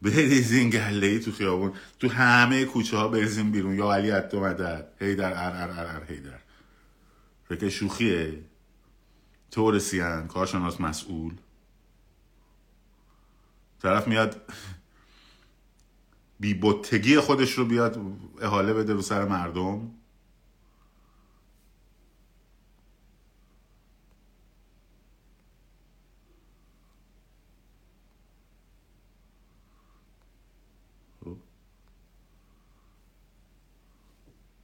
بریزین 0.02 0.70
گله 0.70 1.06
ای 1.06 1.20
تو 1.20 1.32
خیابون. 1.32 1.72
تو 1.98 2.08
همه 2.08 2.64
کوچه 2.64 2.96
ها 2.96 3.08
بریزین 3.08 3.50
بیرون. 3.50 3.74
یا 3.74 3.94
علی 3.94 4.10
عدو 4.10 4.40
مدد 4.40 4.92
هیدر 5.00 5.32
ار 5.32 5.56
ار 5.56 5.78
ار 5.78 5.86
ار 5.86 6.04
هیدر. 6.04 6.38
فکر 7.48 7.68
شوخیه. 7.68 8.44
تورسیان 9.50 10.28
کارشناس 10.28 10.80
مسئول. 10.80 11.34
طرف 13.82 14.08
میاد 14.08 14.52
بی 16.40 16.54
بتگی 16.54 17.20
خودش 17.20 17.52
رو 17.52 17.64
بیاد 17.64 18.00
احاله 18.40 18.74
بده 18.74 18.92
رو 18.92 19.02
سر 19.02 19.24
مردم. 19.24 19.90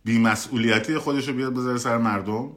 بیمسئولیتی 0.09 0.99
خودش 0.99 1.29
رو 1.29 1.35
بیاد 1.35 1.53
بذاره 1.55 1.79
سر 1.79 1.99
مردم؟ 1.99 2.57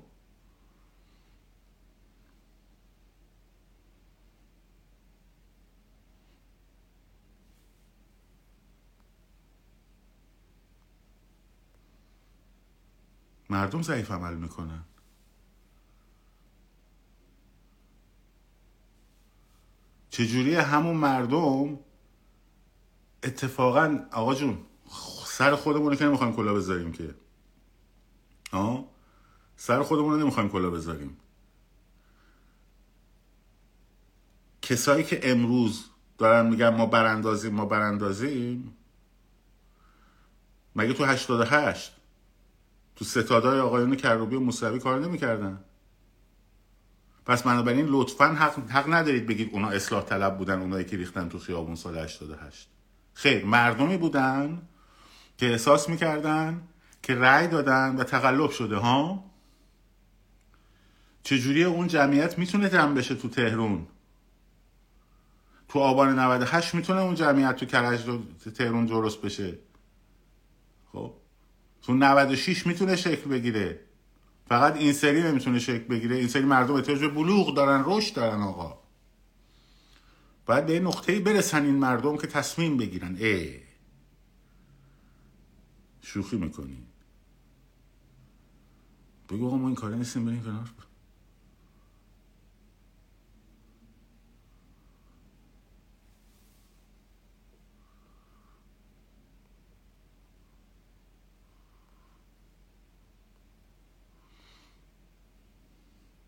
مردم 13.50 13.82
ضعیف 13.82 14.12
عمل 14.12 14.36
می‌کنن. 14.36 14.84
چجوری 20.10 20.56
همون 20.56 20.96
مردم 20.98 21.80
اتفاقا 23.24 24.00
آقا 24.12 24.36
جون 24.36 24.58
سر 25.26 25.56
خودمونه 25.56 25.96
که 25.96 26.06
نمی‌خوایم 26.06 26.34
کلا 26.36 26.54
بذاریم 26.54 26.92
که. 26.92 27.16
آه؟ 28.52 28.86
سر 29.56 29.84
خودمون 29.84 30.14
رو 30.14 30.20
نمی‌خوایم 30.20 30.50
کلا 30.50 30.70
بذاریم. 30.70 31.18
کسایی 34.62 35.04
که 35.04 35.32
امروز 35.32 35.86
دارن 36.18 36.50
میگن 36.50 36.70
ما 36.70 36.86
براندازیم 36.86 37.54
ما 37.54 37.66
براندازیم 37.66 38.78
مگه 40.76 40.94
تو 40.94 41.06
88 41.06 41.96
تو 42.96 43.06
ستادای 43.06 43.60
آقایون 43.60 43.96
کروبی 43.96 44.36
و 44.36 44.40
موسوی 44.40 44.80
کار 44.80 45.00
نمی‌کردن؟ 45.00 45.64
پس 47.26 47.44
بنابراین 47.44 47.86
لطفا 47.86 48.26
حق, 48.26 48.70
حق 48.70 48.94
ندارید 48.94 49.28
بگید 49.28 49.50
اونا 49.54 49.70
اصلاح 49.70 50.04
طلب 50.04 50.38
بودن 50.38 50.62
اونایی 50.62 50.86
که 50.86 50.98
ریختن 50.98 51.30
تو 51.30 51.40
خیابون 51.40 51.76
سال 51.76 51.98
88 51.98 52.70
خیر 53.14 53.46
مردمی 53.46 53.98
بودن 53.98 54.62
که 55.38 55.52
احساس 55.52 55.90
می‌کردن 55.90 56.68
که 57.04 57.16
رأی 57.16 57.48
دادن 57.48 57.96
و 57.96 58.04
تقلب 58.04 58.50
شده 58.50 58.78
ها؟ 58.78 59.32
چجوری 61.24 61.64
اون 61.64 61.88
جمعیت 61.88 62.38
می‌تونه 62.38 62.70
جمع 62.70 62.96
بشه 62.96 63.16
تو 63.16 63.30
تهرون 63.30 63.88
تو 65.68 65.80
آبان 65.80 66.20
98 66.20 66.76
می‌تونه 66.76 67.02
اون 67.02 67.16
جمعیت 67.16 67.56
تو 67.56 67.66
کرج 67.66 68.06
تهرون 68.56 68.86
درست 68.86 69.22
بشه؟ 69.22 69.60
خب؟ 70.92 71.14
تو 71.82 71.94
96 71.94 72.68
می‌تونه 72.68 72.96
شکل 72.96 73.30
بگیره. 73.30 73.80
فقط 74.50 74.76
این 74.76 74.94
سری 74.94 75.24
نمی‌تونه 75.24 75.60
شکل 75.60 75.84
بگیره. 75.84 76.16
این 76.16 76.28
سری 76.28 76.44
مردم 76.44 76.74
احتیاج 76.74 77.00
به 77.00 77.08
بلوغ 77.08 77.56
دارن 77.56 77.84
رشد 77.86 78.16
دارن 78.16 78.42
آقا. 78.42 78.80
باید 80.46 80.66
به 80.66 80.80
نقطه‌ای 80.80 81.20
برسن 81.20 81.66
این 81.66 81.76
مردم 81.76 82.18
که 82.18 82.28
تصمیم 82.28 82.78
بگیرن. 82.78 83.16
ای 83.16 83.60
شوخی 86.02 86.38
می‌کنی. 86.38 86.91
بگو 89.32 89.48
آقا 89.48 89.58
ما 89.58 89.68
این 89.68 89.76
کاره 89.76 89.96
نیستیم 89.96 90.26
بریم 90.26 90.44
کنار. 90.44 90.70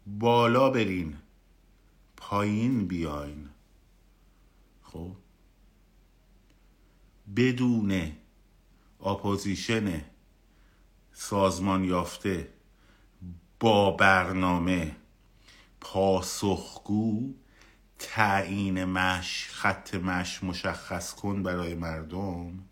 بالا 0.08 0.70
برین. 0.70 1.18
پایین 2.18 2.88
بیاین. 2.88 3.50
خب؟ 4.82 5.16
بدون 7.36 8.12
اپوزیشن 9.06 10.02
سازمان 11.14 11.84
یافته. 11.84 12.53
با 13.64 13.92
برنامه 13.92 14.96
پاسخگو 15.82 17.34
تعیین 18.00 18.86
مش 18.86 19.50
خط 19.52 19.96
مش 19.96 20.44
مشخص 20.44 21.14
کن 21.14 21.44
برای 21.44 21.76
مردم. 21.76 22.64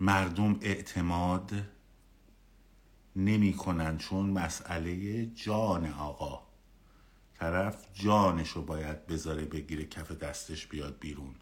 مردم 0.00 0.58
اعتماد 0.60 1.52
نمی‌کنن 3.16 3.98
چون 3.98 4.30
مسئله 4.30 5.26
جان 5.26 5.86
آقا. 5.92 6.42
طرف 7.34 7.86
جانشو 7.94 8.62
باید 8.62 9.06
بذاره 9.06 9.44
بگیره 9.44 9.84
کف 9.84 10.12
دستش 10.12 10.66
بیاد 10.66 10.98
بیرون. 11.00 11.34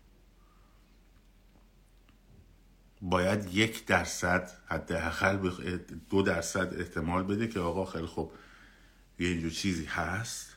باید 3.09 3.55
یک 3.55 3.87
درصد 3.87 4.51
حداقل 4.66 5.51
دو 6.11 6.23
درصد 6.23 6.75
احتمال 6.81 7.23
بده 7.23 7.49
که 7.49 7.61
آقا 7.61 7.85
خیلی 7.85 8.07
خوب 8.07 8.33
یه 9.19 9.29
اینجور 9.29 9.51
چیزی 9.51 9.85
هست. 9.85 10.57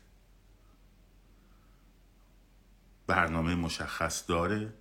برنامه 3.07 3.55
مشخص 3.55 4.27
داره. 4.27 4.73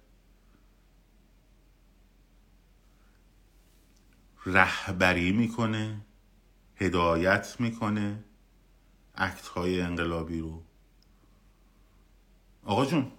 رهبری 4.46 5.32
می‌کنه 5.32 6.00
هدایت 6.76 7.56
می‌کنه 7.60 8.24
act 9.14 9.46
های 9.46 9.80
انقلابی 9.80 10.40
رو. 10.40 10.62
آقا 12.64 12.86
جون 12.86 13.12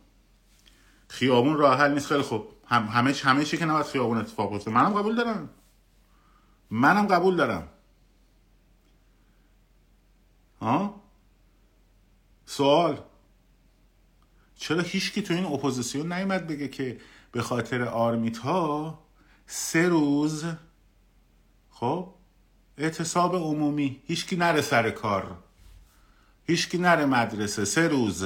خیابون 1.07 1.57
راه 1.57 1.79
حل 1.79 1.93
نیست 1.93 2.07
خیلی 2.07 2.21
خوب. 2.21 2.58
هم 2.69 2.87
همه 2.87 3.13
همه 3.13 3.45
چی 3.45 3.57
که 3.57 3.65
نباید 3.65 3.85
خیابون 3.85 4.17
اتفاق 4.17 4.51
بیفته. 4.51 4.71
منم 4.71 4.93
قبول 4.93 5.15
دارم. 5.15 5.49
منم 6.71 7.07
قبول 7.07 7.35
دارم. 7.35 7.67
ها 10.61 11.01
سوال. 12.45 12.99
چرا 14.55 14.81
هیچکی 14.81 15.21
تو 15.21 15.33
این 15.33 15.45
اپوزیسیون 15.45 16.13
نیومد 16.13 16.47
بگه 16.47 16.67
که 16.67 16.99
به 17.31 17.41
خاطر 17.41 17.83
آرمیت 17.83 18.37
ها 18.37 18.99
سه 19.47 19.89
روز 19.89 20.45
خب؟ 21.71 22.13
اعتصاب 22.77 23.35
عمومی. 23.35 24.01
هیچکی 24.05 24.35
نره 24.35 24.61
سر 24.61 24.89
کار. 24.89 25.37
هیچکی 26.43 26.77
نره 26.77 27.05
مدرسه. 27.05 27.65
سه 27.65 27.87
روز. 27.87 28.25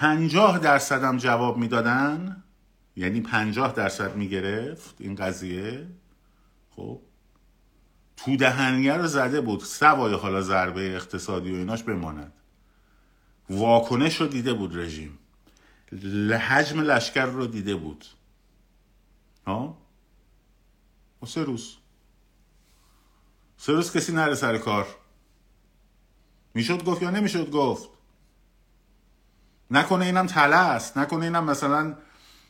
پنجاه 0.00 0.58
درصدم 0.58 1.16
جواب 1.16 1.56
می‌دادن؟ 1.56 2.44
یعنی 2.96 3.20
پنجاه 3.20 3.72
درصد 3.72 4.16
می‌گرفت 4.16 4.94
این 4.98 5.14
قضیه؟ 5.14 5.86
خب. 6.70 7.00
تو 8.16 8.36
دهنیه 8.36 8.92
رو 8.92 9.06
زده 9.06 9.40
بود. 9.40 9.60
سوای 9.60 10.14
حالا 10.14 10.40
ضربه 10.40 10.96
اقتصادی 10.96 11.52
و 11.52 11.54
ایناش 11.54 11.82
بماند. 11.82 12.32
واکنش 13.50 14.20
رو 14.20 14.26
دیده 14.26 14.52
بود 14.52 14.78
رژیم. 14.78 15.18
حجم 16.40 16.80
لشکر 16.80 17.24
رو 17.26 17.46
دیده 17.46 17.74
بود. 17.74 18.04
ها؟ 19.46 19.78
و 21.22 21.26
سه 21.26 21.42
روز. 21.42 21.76
سه 23.56 23.72
روز 23.72 23.92
کسی 23.92 24.12
نره 24.12 24.34
سر 24.34 24.58
کار. 24.58 24.86
می‌شد 26.54 26.84
گفت 26.84 27.02
یا 27.02 27.10
نمی‌شد 27.10 27.50
گفت؟ 27.50 27.93
نکنه 29.70 30.04
اینم 30.04 30.26
تله 30.26 30.56
است 30.56 30.98
نکنه 30.98 31.24
اینم 31.24 31.44
مثلا 31.44 31.96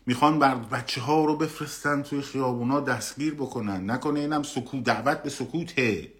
می‌خوان 0.07 0.39
بر 0.39 0.55
بچه 0.55 1.01
ها 1.01 1.25
رو 1.25 1.37
بفرستن 1.37 2.03
توی 2.03 2.23
خیابونا 2.23 2.81
دستگیر 2.81 3.35
بکنن 3.35 3.91
نکنه 3.91 4.21
اینم 4.21 4.43
سکوت 4.43 4.85
دعوت 4.85 5.23
به 5.23 5.31
سکوته. 5.31 6.13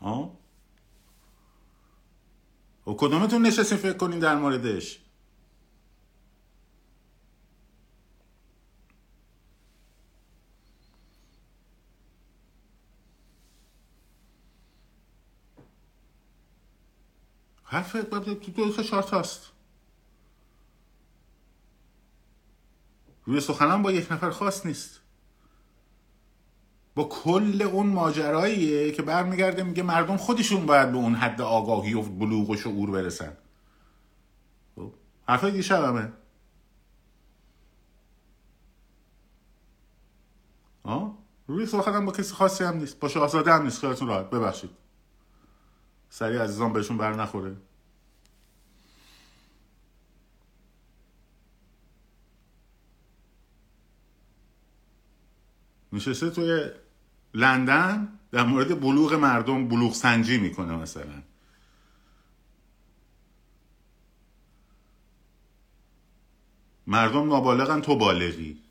ها؟ 0.00 0.38
و 2.86 2.92
کدومتون 2.92 3.42
نشستین 3.46 3.78
فکر 3.78 3.96
کنین 3.96 4.18
در 4.18 4.36
موردش؟ 4.36 5.00
حرف 17.64 17.92
تو 17.92 18.34
دو 18.34 18.82
شارت 18.82 19.14
هست 19.14 19.53
روی 23.24 23.40
سخنم 23.40 23.82
با 23.82 23.92
یک 23.92 24.12
نفر 24.12 24.30
خاص 24.30 24.66
نیست. 24.66 25.00
با 26.94 27.04
کل 27.04 27.62
اون 27.62 27.86
ماجراییه 27.86 28.92
که 28.92 29.02
برمیگرده 29.02 29.62
میگه 29.62 29.82
مردم 29.82 30.16
خودشون 30.16 30.66
باید 30.66 30.92
به 30.92 30.96
اون 30.96 31.14
حد 31.14 31.40
آگاهی 31.40 31.94
و 31.94 32.02
بلوغ 32.02 32.50
و 32.50 32.56
شعور 32.56 32.90
برسن. 32.90 33.36
خب، 34.76 34.92
حرفای 35.28 35.50
دیشب 35.50 35.84
همه 35.84 36.12
آه؟ 40.82 41.18
روی 41.46 41.66
سخنم 41.66 42.06
با 42.06 42.12
کسی 42.12 42.34
خاصی 42.34 42.64
هم 42.64 42.76
نیست. 42.76 43.00
با 43.00 43.08
شاهزاده 43.08 43.52
هم 43.52 43.62
نیست. 43.62 43.78
خیالتون 43.80 44.08
راحت. 44.08 44.30
ببخشید. 44.30 44.70
سریع 46.08 46.42
عزیزان 46.42 46.72
بهشون 46.72 46.96
بر 46.96 47.14
نخوره. 47.14 47.56
نشسته 55.94 56.30
توی 56.30 56.70
لندن 57.34 58.08
در 58.32 58.44
مورد 58.44 58.80
بلوغ 58.80 59.12
مردم 59.14 59.68
بلوغ 59.68 59.94
سنجی 59.94 60.38
می‌کنه 60.38 60.76
مثلا. 60.76 61.22
مردم 66.86 67.28
نابالغن 67.28 67.80
تو 67.80 67.96
بالغی. 67.96 68.63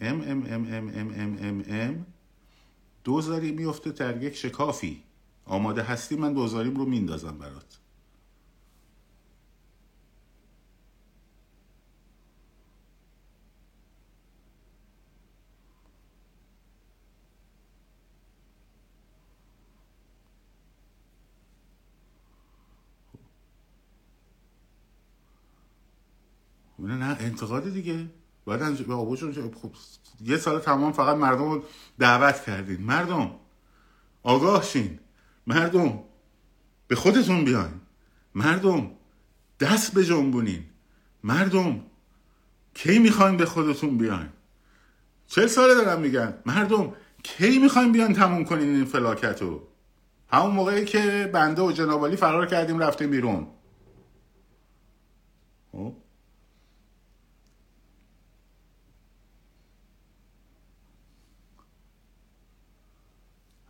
ام 0.00 0.20
ام 0.20 0.44
ام 0.46 0.66
ام 0.74 0.88
ام 0.88 1.10
ام 1.16 1.38
ام 1.40 1.64
ام. 1.68 2.06
دوزاری 3.04 3.52
میفته 3.52 3.92
در 3.92 4.22
یک 4.22 4.36
شکافی. 4.36 5.02
آماده 5.46 5.82
هستی 5.82 6.16
من 6.16 6.32
دوزاریم 6.34 6.76
رو 6.76 6.86
میندازم 6.86 7.38
برات. 7.38 7.78
نه 26.78 27.16
انتقاد 27.20 27.72
دیگه. 27.72 28.10
باید 28.46 28.62
خب 29.62 29.72
یه 30.24 30.36
سال 30.36 30.58
تمام 30.58 30.92
فقط 30.92 31.16
مردم 31.16 31.52
رو 31.52 31.62
دعوت 31.98 32.44
کردین. 32.44 32.80
مردم 32.80 33.30
آگاه 34.22 34.62
شین 34.62 34.98
مردم 35.46 36.00
به 36.88 36.96
خودتون 36.96 37.44
بیاین. 37.44 37.80
مردم 38.34 38.90
دست 39.60 39.94
به 39.94 40.04
جنبونین. 40.04 40.64
مردم 41.24 41.80
کی 42.74 42.98
می‌خواین 42.98 43.36
به 43.36 43.46
خودتون 43.46 43.98
بیاین؟ 43.98 44.28
چه 45.26 45.46
ساله 45.46 45.74
دارم 45.74 46.00
میگن. 46.00 46.34
مردم 46.46 46.92
کی 47.22 47.58
می‌خواین 47.58 47.92
بیان 47.92 48.12
تموم 48.12 48.44
کنین 48.44 48.76
این 48.76 48.84
فلاکت 48.84 49.42
رو 49.42 49.68
همون 50.28 50.50
موقعی 50.50 50.84
که 50.84 51.30
بنده 51.34 51.62
و 51.62 51.72
جنابالی 51.72 52.16
فرار 52.16 52.46
کردیم 52.46 52.78
رفتیم 52.78 53.10
بیرون. 53.10 53.46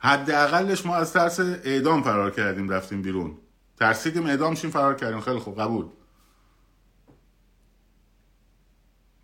حداقلش 0.07 0.87
ما 0.87 0.97
از 0.97 1.13
ترس 1.13 1.41
اعدام 1.41 2.03
فرار 2.03 2.31
کردیم 2.31 2.69
رفتیم 2.69 3.03
بیرون. 3.03 3.39
ترسیدیم 3.77 4.27
اعدام 4.27 4.55
شیم 4.55 4.71
فرار 4.71 4.95
کردیم. 4.95 5.21
خیلی 5.21 5.39
خوب 5.39 5.61
قبول. 5.61 5.87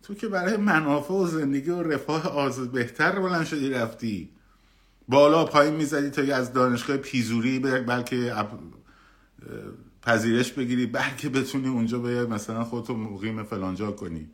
تو 0.03 0.13
که 0.13 0.27
برای 0.27 0.57
منافع 0.57 1.13
و 1.13 1.27
زندگی 1.27 1.69
و 1.69 1.83
رفاه 1.83 2.27
آزاد 2.27 2.71
بهتر 2.71 3.19
بلند 3.19 3.45
شدی 3.45 3.69
رفتی. 3.69 4.29
بالا 5.07 5.45
پایین 5.45 5.75
می‌زدی 5.75 6.09
تا 6.09 6.35
از 6.35 6.53
دانشگاه 6.53 6.97
پیزوری 6.97 7.59
بلکه 7.59 8.33
پذیرش 10.01 10.51
بگیری 10.51 10.85
بلکه 10.85 11.29
بتونی 11.29 11.67
اونجا 11.67 11.99
به 11.99 12.25
مثلا 12.25 12.63
خودتو 12.63 12.97
مقیم 12.97 13.43
فلانجا 13.43 13.91
کنی. 13.91 14.29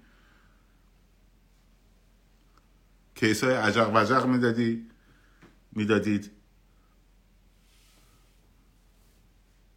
کیس 3.15 3.43
های 3.43 3.55
عجق 3.55 3.91
وجق 3.93 4.25
می‌دادی. 4.25 4.85
می‌دادید. 5.71 6.31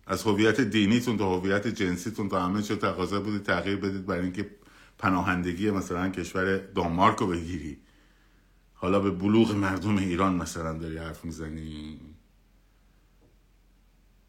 از 0.07 0.23
هویت 0.23 0.61
دینیتون 0.61 1.17
تا 1.17 1.37
هویت 1.37 1.67
جنسیتون 1.67 2.29
تا 2.29 2.43
همه 2.43 2.63
چه 2.63 2.77
تقاضا 2.77 3.21
بودید 3.21 3.43
تغییر 3.43 3.77
بدید 3.77 4.07
برای 4.07 4.23
اینکه 4.23 4.51
پناهندگی 4.99 5.71
مثلا 5.71 6.09
کشور 6.09 6.57
دانمارک 6.57 7.17
رو 7.17 7.27
بگیری. 7.27 7.79
حالا 8.75 9.01
به 9.01 9.11
بلوغ 9.11 9.55
مردم 9.55 9.97
ایران 9.97 10.35
مثلا 10.35 10.79
داری 10.79 10.99
حرف 10.99 11.25
می‌زنی. 11.25 12.01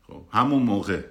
خب 0.08 0.26
همون 0.32 0.64
موقع 0.64 1.04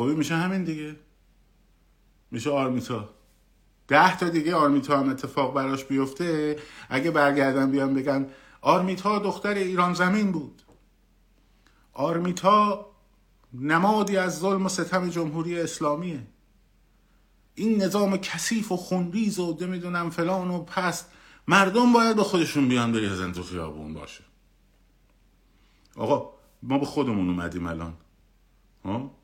خب 0.00 0.06
میشه 0.06 0.36
همین 0.36 0.64
دیگه. 0.64 0.96
میشه 2.30 2.50
آرمیتا. 2.50 3.08
ده 3.88 4.16
تا 4.16 4.28
دیگه 4.28 4.54
آرمیتا 4.54 5.00
هم 5.00 5.08
اتفاق 5.08 5.54
براش 5.54 5.84
بیفته. 5.84 6.58
اگه 6.88 7.10
برگردن 7.10 7.70
بیان 7.70 7.94
بگن 7.94 8.26
آرمیتا 8.60 9.18
دختر 9.18 9.54
ایران 9.54 9.94
زمین 9.94 10.32
بود. 10.32 10.62
آرمیتا 11.92 12.86
نمادی 13.52 14.16
از 14.16 14.38
ظلم 14.38 14.66
و 14.66 14.68
ستم 14.68 15.08
جمهوری 15.08 15.60
اسلامیه. 15.60 16.26
این 17.54 17.82
نظام 17.82 18.16
کثیف 18.16 18.72
و 18.72 18.76
خونریز 18.76 19.38
و 19.38 19.58
نمی‌دونم 19.60 20.10
فلان 20.10 20.50
و 20.50 20.64
پست 20.64 21.12
مردم 21.48 21.92
باید 21.92 22.16
به 22.16 22.22
خودشون 22.22 22.68
بیان 22.68 22.92
بریزن 22.92 23.32
تو 23.32 23.42
خیابون 23.42 23.94
باشه. 23.94 24.24
آقا 25.96 26.30
ما 26.62 26.78
به 26.78 26.86
خودمون 26.86 27.28
اومدیم 27.28 27.66
الان. 27.66 27.94
ها؟ 28.84 29.19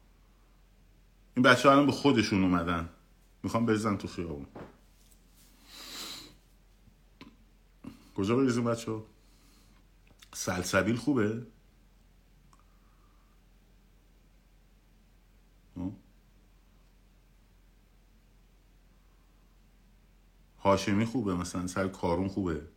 این 1.36 1.42
بچه‌ها 1.42 1.74
الان 1.74 1.86
به 1.86 1.92
خودشون 1.92 2.42
اومدن. 2.42 2.88
می‌خوام 3.42 3.66
بریزن 3.66 3.96
تو 3.96 4.08
خیابون. 4.08 4.46
کجا 8.16 8.36
بریزیم 8.36 8.64
بچه 8.64 8.92
ها 8.92 9.04
سلسبیل 10.34 10.96
خوبه؟ 10.96 11.46
هاشمی 20.58 21.04
خوبه 21.04 21.34
مثلا 21.34 21.66
سر 21.66 21.88
کارون 21.88 22.28
خوبه. 22.28 22.68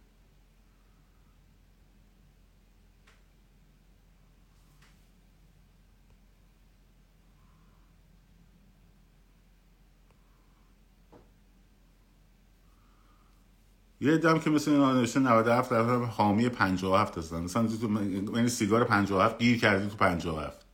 یه 14.02 14.18
دم 14.18 14.40
که 14.40 14.50
مثل 14.50 14.72
اینا 14.72 14.94
نوشته 14.94 15.20
97 15.20 15.70
درصد 15.70 16.04
حامی 16.04 16.50
57 16.50 17.18
هستن. 17.18 17.42
مثلا 17.42 17.68
تو 17.68 18.04
یعنی 18.36 18.50
سیگار 18.50 18.84
57 18.84 19.40
گیر 19.40 19.60
کردی 19.60 19.90
تو 19.90 19.96
57 19.96 20.66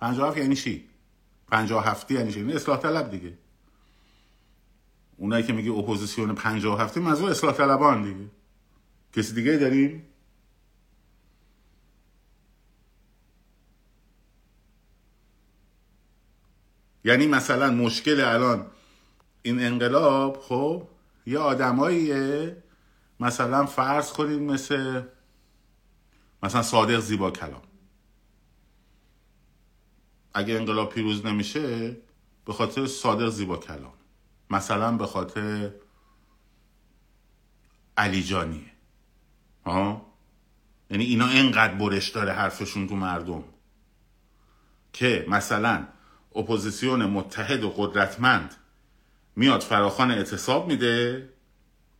57 0.00 0.36
یعنی 0.36 0.56
چی؟ 0.56 0.84
57 1.50 2.10
یعنی 2.10 2.32
چی؟ 2.32 2.40
یعنی 2.40 2.52
اصلاح 2.52 2.78
طلب 2.78 3.10
دیگه. 3.10 3.38
اونایی 5.16 5.44
که 5.44 5.52
میگه 5.52 5.70
اپوزیسیون 5.72 6.34
57 6.34 6.98
منظور 6.98 7.30
اصلاح 7.30 7.52
طلبان 7.52 8.02
دیگه. 8.02 8.30
کسی 9.12 9.34
دیگه 9.34 9.56
داریم؟ 9.56 10.06
یعنی 17.04 17.26
مثلا 17.26 17.70
مشکل 17.70 18.20
الان 18.20 18.66
این 19.42 19.60
انقلاب 19.64 20.36
خب 20.36 20.88
یه 21.26 21.38
آدماییه 21.38 22.56
مثلا 23.20 23.66
فرض 23.66 24.12
کنید 24.12 24.40
مثل 24.40 25.02
مثلا 26.42 26.62
صادق 26.62 27.00
زیبا 27.00 27.30
کلام. 27.30 27.62
اگه 30.34 30.54
انقلاب 30.54 30.94
پیروز 30.94 31.26
نمیشه 31.26 31.96
به 32.44 32.52
خاطر 32.52 32.86
صادق 32.86 33.28
زیبا 33.28 33.56
کلام. 33.56 33.92
مثلا 34.50 34.96
به 34.96 35.06
خاطر 35.06 35.70
علی 37.96 38.22
جانیه. 38.22 38.70
ها 39.66 40.06
یعنی 40.90 41.04
اینا 41.04 41.26
انقدر 41.26 41.74
برش 41.74 42.08
داره 42.08 42.32
حرفشون 42.32 42.88
تو 42.88 42.96
مردم. 42.96 43.44
که 44.92 45.26
مثلا 45.28 45.86
اپوزیسیون 46.34 47.04
متحد 47.04 47.64
و 47.64 47.70
قدرتمند 47.70 48.54
میاد 49.36 49.60
فراخوان 49.60 50.10
اعتصاب 50.10 50.68
میده 50.68 51.28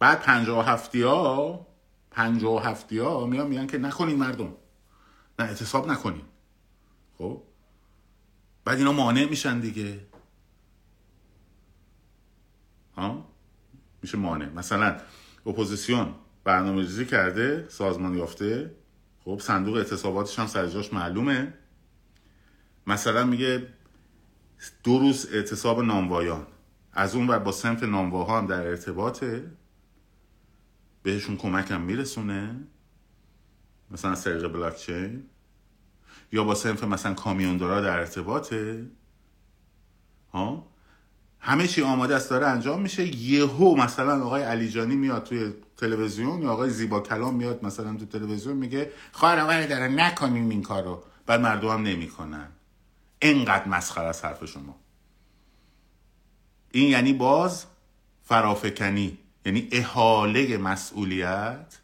بعد 0.01 0.21
پنجاه 0.21 0.59
و 0.59 0.63
هفتی 0.63 1.03
ها 1.03 1.67
پنجاه 2.11 2.55
و 2.55 2.59
هفتی 2.59 2.99
ها 2.99 3.27
میان 3.27 3.47
میگن 3.47 3.67
که 3.67 3.79
نکنین 3.79 4.17
مردم. 4.17 4.55
نه 5.39 5.45
اعتصاب 5.45 5.91
نکنین. 5.91 6.25
خب؟ 7.19 7.43
بعد 8.65 8.79
اینا 8.79 8.93
مانع 8.93 9.25
میشن 9.25 9.61
دیگه. 9.61 10.01
ها؟ 12.97 13.29
میشه 14.03 14.19
مانع. 14.19 14.49
مثلا 14.49 15.01
اپوزیسیون 15.47 16.15
برنامه 16.45 16.81
ریزی 16.81 17.07
کرده 17.07 17.69
سازمان 17.69 18.19
یافته. 18.19 18.75
خب 19.25 19.39
صندوق 19.43 19.77
اعتصاباتش 19.77 20.39
هم 20.39 20.47
سر 20.47 20.67
جاش 20.67 20.93
معلومه. 20.93 21.55
مثلا 22.87 23.25
میگه 23.25 23.69
دو 24.83 24.99
روز 24.99 25.29
اعتصاب 25.33 25.83
ناموایان 25.83 26.47
از 26.93 27.15
اون 27.15 27.31
و 27.31 27.39
با 27.39 27.53
سمت 27.53 27.83
نامواها 27.83 28.39
هم 28.39 28.47
در 28.47 28.67
ارتباطه. 28.67 29.60
بهشون 31.03 31.37
کمک 31.37 31.71
هم 31.71 31.81
میرسونه؟ 31.81 32.57
مثلا 33.91 34.11
از 34.11 34.25
طریق 34.25 34.49
بلاکچین؟ 34.49 35.23
یا 36.33 36.45
با 36.45 36.55
سنف 36.55 36.85
مثلا 36.85 37.15
کامیوندارا 37.15 37.81
در 37.81 37.99
ارتباطه؟ 37.99 38.87
ها؟ 40.33 40.67
همه 41.39 41.67
چی 41.67 41.83
آماده 41.83 42.17
است 42.17 42.31
داره 42.31 42.47
انجام 42.47 42.83
میشه. 42.83 43.17
یهو 43.17 43.77
مثلا 43.77 44.25
آقای 44.25 44.43
علیجانی 44.43 44.97
میاد 44.97 45.25
توی 45.25 45.53
تلویزیون 45.77 46.43
یا 46.43 46.53
آقای 46.53 46.71
زیبا 46.71 47.01
کلام 47.01 47.35
میاد 47.35 47.65
مثلا 47.65 47.97
تو 47.97 48.07
تلویزیون 48.07 48.57
میگه 48.57 48.91
خواهر 49.13 49.67
داره 49.67 49.89
نکنیم 49.89 50.49
این 50.49 50.63
کارو. 50.63 51.03
بعد 51.27 51.41
مردم 51.41 51.69
هم 51.69 51.83
نمی‌کنن. 51.83 52.49
انقدر 53.23 53.69
مسخره 53.69 54.09
از 54.09 54.25
حرف 54.25 54.45
شما. 54.45 54.81
این 56.73 56.89
یعنی 56.89 57.13
باز 57.13 57.67
فرافکنی. 58.23 59.19
یعنی 59.45 59.69
احاله 59.73 60.57
مسئولیت 60.57 61.79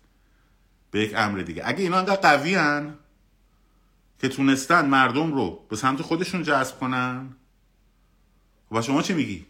به 0.90 1.00
یک 1.00 1.12
امر 1.16 1.38
دیگه. 1.38 1.62
اگه 1.64 1.82
اینا 1.82 1.98
انقدر 1.98 2.20
قوی 2.20 2.54
هن 2.54 2.94
که 4.18 4.28
تونستن 4.28 4.86
مردم 4.88 5.32
رو 5.34 5.66
به 5.68 5.76
سمت 5.76 6.02
خودشون 6.02 6.42
جذب 6.42 6.78
کنن 6.78 7.36
و 8.70 8.82
شما 8.82 9.02
چی 9.02 9.14
میگی؟ 9.14 9.46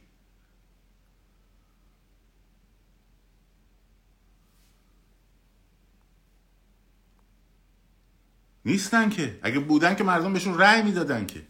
نیستن 8.64 9.10
که. 9.10 9.38
اگه 9.42 9.58
بودن 9.58 9.94
که 9.94 10.04
مردم 10.04 10.32
بهشون 10.32 10.58
رأی 10.58 10.82
می‌دادن 10.82 11.26
که. 11.26 11.42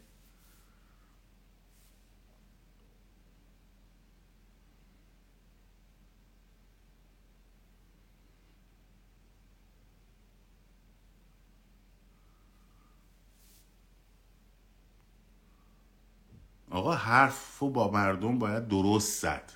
آقا 16.86 16.94
حرف 16.94 17.62
با 17.62 17.90
مردم 17.90 18.38
باید 18.38 18.68
درست 18.68 19.22
زد. 19.22 19.52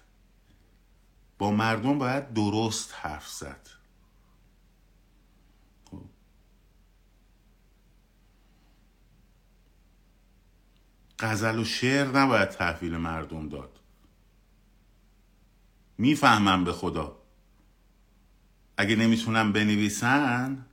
با 1.38 1.51
مردم 1.51 1.99
باید 1.99 2.33
درست 2.35 2.95
حرف 2.95 3.29
زد. 3.29 3.69
خب. 5.90 6.03
غزل 11.19 11.59
و 11.59 11.64
شعر 11.64 12.07
نباید 12.09 12.49
تحویل 12.49 12.97
مردم 12.97 13.49
داد. 13.49 13.79
می‌فهمم 15.99 16.64
به 16.64 16.73
خدا. 16.73 17.16
اگه 18.77 18.97
نمی‌تونم 18.97 19.53
بنویسن 19.53 20.66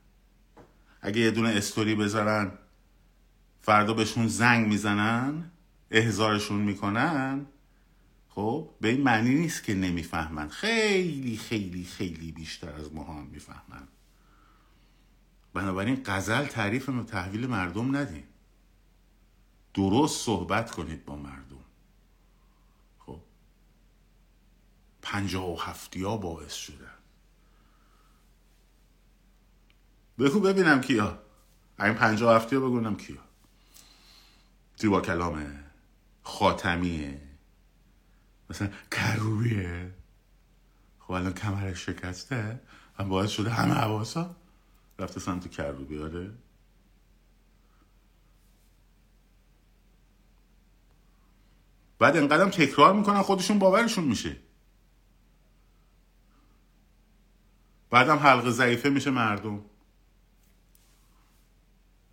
اگه 1.01 1.21
یه 1.21 1.31
دونه 1.31 1.49
استوری 1.49 1.95
بذارن 1.95 2.51
فردا 3.61 3.93
بهشون 3.93 4.27
زنگ 4.27 4.67
می‌زنن 4.67 5.51
احزارشون 5.91 6.61
می‌کنن 6.61 7.45
خب 8.29 8.69
به 8.81 8.87
این 8.87 9.01
معنی 9.01 9.35
نیست 9.35 9.63
که 9.63 9.73
نمی‌فهمن. 9.73 10.49
خیلی 10.49 11.37
خیلی 11.37 11.83
خیلی 11.83 12.31
بیشتر 12.31 12.73
از 12.73 12.93
ما 12.93 13.03
هم 13.03 13.25
می‌فهمن. 13.25 13.87
بنابراین 15.53 16.01
غزل 16.05 16.45
تعریف 16.45 16.89
و 16.89 17.03
تحویل 17.03 17.47
مردم 17.47 17.95
ندین 17.95 18.23
درست 19.73 20.25
صحبت 20.25 20.71
کنید 20.71 21.05
با 21.05 21.15
مردم. 21.15 21.63
خب. 22.99 23.21
پنجاه 25.01 25.53
و 25.53 25.55
هفتی 25.55 26.03
ها 26.03 26.17
باعث 26.17 26.53
شدن 26.53 26.91
بگو 30.19 30.39
ببینم 30.39 30.81
کیا. 30.81 31.19
این 31.79 31.93
پنجاه 31.93 32.31
و 32.31 32.35
هفتی 32.35 32.55
ها 32.55 32.61
بگونم 32.61 32.95
کیا. 32.95 33.21
زیبا 34.77 35.01
کلامه. 35.01 35.66
خاتمیه. 36.27 37.21
مثلا 38.49 38.69
کروبیه. 38.91 39.93
خب 40.99 41.11
الان 41.11 41.33
کمرش 41.33 41.85
شکسته 41.85 42.61
و 42.99 43.03
باعث 43.03 43.29
شده 43.29 43.49
همه 43.49 43.73
حواسا 43.73 44.35
رفته 44.99 45.19
سمت 45.19 45.51
کروبی 45.51 45.99
آره. 45.99 46.31
بعد 51.99 52.17
انقدرم 52.17 52.49
تکرار 52.49 52.93
می‌کنن 52.93 53.21
خودشون 53.21 53.59
باورشون 53.59 54.03
میشه. 54.03 54.37
بعدم 57.89 58.17
حلقه 58.17 58.51
ضعیفه 58.51 58.89
میشه 58.89 59.11
مردم. 59.11 59.65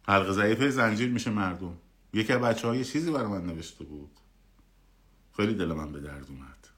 حلقه 0.09 0.33
ضعیفه 0.33 0.71
زنجیر 0.71 1.11
میشه 1.11 1.31
مردم. 1.31 1.79
یکی 2.15 2.33
از 2.33 2.41
بچه 2.41 2.69
ها 2.69 2.77
یه 2.77 2.85
چیزی 2.85 3.11
برای 3.11 3.27
من 3.27 3.47
نوشته 3.47 3.85
بود. 3.85 4.11
خیلی 5.37 5.55
دل 5.55 5.73
من 5.73 5.93
به 5.93 6.01
درد 6.01 6.27
اومد. 6.29 6.69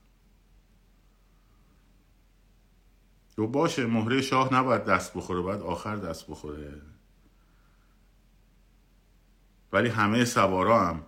و 3.39 3.47
باشه 3.47 3.87
مهره 3.87 4.23
شاه 4.23 4.55
نباید 4.55 4.85
دست 4.85 5.15
بخوره 5.15 5.41
باید 5.41 5.61
آخر 5.61 5.97
دست 5.97 6.27
بخوره. 6.27 6.83
ولی 9.73 9.89
همه 9.89 10.25
سوارا 10.25 10.87
هم 10.87 11.03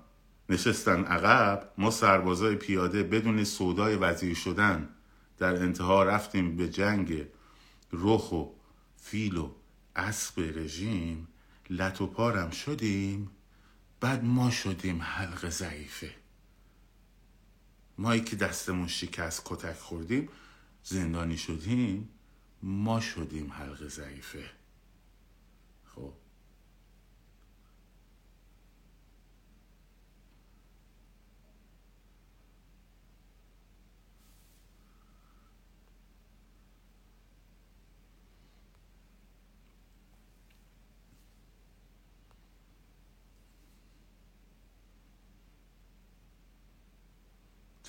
نشستن 0.48 1.04
عقب 1.04 1.72
ما 1.78 1.90
سربازای 1.90 2.56
پیاده 2.56 3.02
بدون 3.02 3.44
سودای 3.44 3.96
وزیر 3.96 4.34
شدن 4.34 4.88
در 5.38 5.62
انتها 5.62 6.02
رفتیم 6.02 6.56
به 6.56 6.68
جنگ 6.68 7.26
رخ 7.92 8.32
و 8.32 8.44
فیل 8.96 9.36
و 9.36 9.50
اسب 9.96 10.40
رژیم. 10.40 11.28
لط 11.70 12.02
شدیم. 12.52 13.30
بعد 14.00 14.24
ما 14.24 14.50
شدیم 14.50 15.02
حلق 15.02 15.48
ضعیفه. 15.48 16.14
مایی 17.98 18.20
که 18.20 18.36
دستمون 18.36 18.88
شکست 18.88 19.42
کتک 19.44 19.76
خوردیم 19.76 20.28
زندانی 20.82 21.36
شدیم 21.36 22.08
ما 22.62 23.00
شدیم 23.00 23.52
حلقه 23.52 23.88
ضعیفه 23.88 24.50
خب 25.84 26.12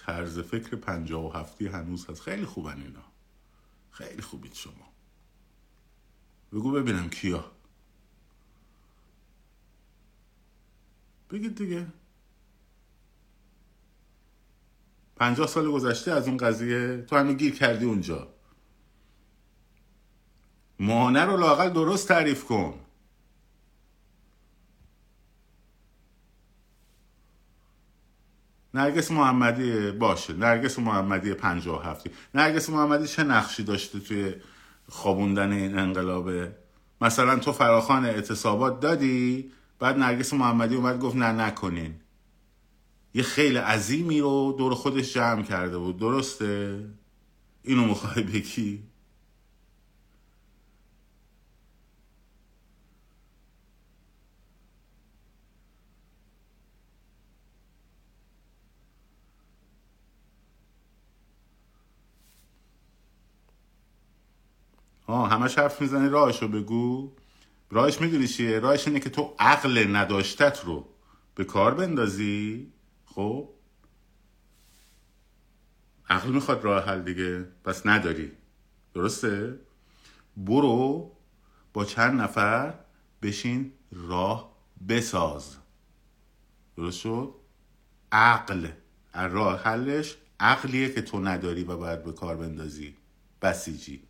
طرز 0.09 0.39
فکر 0.39 0.75
پنجاه 0.75 1.25
و 1.25 1.29
هفتی 1.29 1.67
هنوز 1.67 2.09
هست. 2.09 2.21
خیلی 2.21 2.45
خوبن 2.45 2.81
اینا. 2.81 3.03
خیلی 3.91 4.21
خوبید 4.21 4.53
شما. 4.53 4.93
بگو 6.53 6.71
ببینم 6.71 7.09
کیا. 7.09 7.51
بگید 11.29 11.55
دیگه. 11.57 11.87
پنجاه 15.15 15.47
سال 15.47 15.71
گذشته 15.71 16.11
از 16.11 16.27
اون 16.27 16.37
قضیه 16.37 17.01
تو 17.01 17.15
هنو 17.15 17.33
گیر 17.33 17.55
کردی 17.55 17.85
اونجا. 17.85 18.33
مانه 20.79 21.25
رو 21.25 21.37
لاقل 21.37 21.69
درست 21.69 22.07
تعریف 22.07 22.45
کن. 22.45 22.85
نرگس 28.73 29.11
محمدی 29.11 29.91
باشه 29.91 30.33
نرگس 30.33 30.79
محمدی 30.79 31.33
پنجاه 31.33 31.85
هفتی 31.85 32.09
نرگس 32.35 32.69
محمدی 32.69 33.07
چه 33.07 33.23
نقشی 33.23 33.63
داشته 33.63 33.99
توی 33.99 34.33
خوابوندن 34.89 35.51
این 35.51 35.79
انقلابه؟ 35.79 36.55
مثلا 37.01 37.39
تو 37.39 37.51
فراخان 37.51 38.05
اعتصابات 38.05 38.79
دادی 38.79 39.51
بعد 39.79 39.97
نرگس 39.97 40.33
محمدی 40.33 40.75
اومد 40.75 40.99
گفت 40.99 41.15
نه 41.15 41.31
نکنین. 41.31 41.95
یه 43.13 43.23
خیلی 43.23 43.57
عظیمی 43.57 44.19
رو 44.19 44.55
دور 44.57 44.73
خودش 44.73 45.13
جمع 45.13 45.43
کرده 45.43 45.77
بود 45.77 45.97
درسته؟ 45.97 46.79
اینو 47.63 47.85
می‌خوای 47.85 48.23
بگی؟ 48.23 48.83
آه 65.09 65.29
همش 65.29 65.57
حرف 65.57 65.81
می‌زنی 65.81 66.09
راهشو 66.09 66.47
بگو. 66.47 67.11
راهش 67.71 68.01
می‌دونی 68.01 68.27
چیه؟ 68.27 68.59
راهش 68.59 68.87
اینه 68.87 68.99
که 68.99 69.09
تو 69.09 69.35
عقل 69.39 69.95
نداشتت 69.95 70.65
رو 70.65 70.87
به 71.35 71.43
کار 71.45 71.73
بندازی. 71.73 72.71
خب؟ 73.05 73.49
عقل 76.09 76.29
می‌خواد 76.29 76.63
راه 76.63 76.85
حل 76.85 77.01
دیگه 77.01 77.45
پس 77.63 77.85
نداری. 77.85 78.31
درسته؟ 78.93 79.59
برو 80.37 81.11
با 81.73 81.85
چند 81.85 82.21
نفر 82.21 82.73
بشین 83.21 83.71
راه 83.91 84.55
بساز. 84.89 85.55
درست 86.77 86.99
شد؟ 86.99 87.35
عقل. 88.11 88.67
راه 89.13 89.63
حلش 89.63 90.17
عقلیه 90.39 90.93
که 90.93 91.01
تو 91.01 91.19
نداری 91.19 91.63
و 91.63 91.77
باید 91.77 92.03
به 92.03 92.13
کار 92.13 92.35
بندازی. 92.35 92.95
بسیجی. 93.41 94.08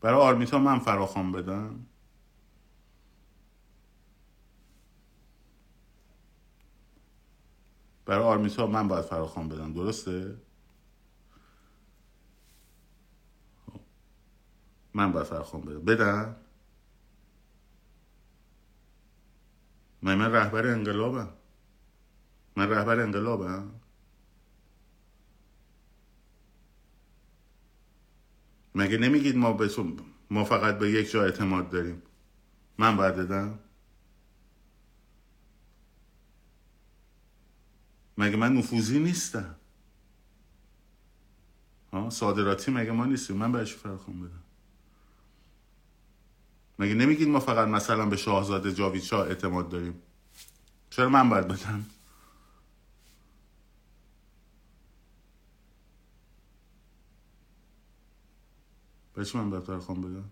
برای 0.00 0.20
آرمیتا 0.20 0.58
من 0.58 0.78
فراخوان 0.78 1.32
بدم 1.32 1.86
برای 8.06 8.24
آرمیتا 8.24 8.66
من 8.66 8.88
باید 8.88 9.04
فراخوان 9.04 9.48
بدم 9.48 9.72
درسته؟ 9.74 10.36
من 14.94 15.12
باید 15.12 15.26
فراخوان 15.26 15.62
بدم 15.62 15.80
بدم 15.84 16.36
من 20.02 20.14
من 20.18 20.32
رهبر 20.32 20.66
انقلابم. 20.66 21.28
من 22.56 22.70
رهبر 22.70 23.00
انقلابم. 23.00 23.79
مگه 28.74 28.98
نمیگید 28.98 29.36
ما 29.36 29.52
به 29.52 29.70
ما 30.30 30.44
فقط 30.44 30.78
به 30.78 30.90
یک 30.90 31.10
جا 31.10 31.24
اعتماد 31.24 31.70
داریم؟ 31.70 32.02
من 32.78 32.96
باید 32.96 33.16
دادم 33.16 33.58
مگه 38.18 38.36
من 38.36 38.54
نفوذی 38.56 38.98
نیستم؟ 38.98 39.54
ها 41.92 42.10
صادراتی 42.10 42.70
مگه 42.70 42.90
ما 42.90 43.06
نیستیم؟ 43.06 43.36
من 43.36 43.52
بهش 43.52 43.74
فرخون 43.74 44.20
بدم؟ 44.20 44.42
مگه 46.78 46.94
نمیگید 46.94 47.28
ما 47.28 47.40
فقط 47.40 47.68
مثلا 47.68 48.06
به 48.06 48.16
شاهزاده 48.16 48.74
جاوید 48.74 49.02
شاه 49.02 49.28
اعتماد 49.28 49.68
داریم؟ 49.68 50.02
چرا 50.90 51.08
من 51.08 51.28
باید 51.28 51.48
بدم؟ 51.48 51.86
بهش 59.20 59.34
من 59.34 59.50
باید 59.50 59.78
خواهم 59.78 60.00
بدم؟ 60.00 60.30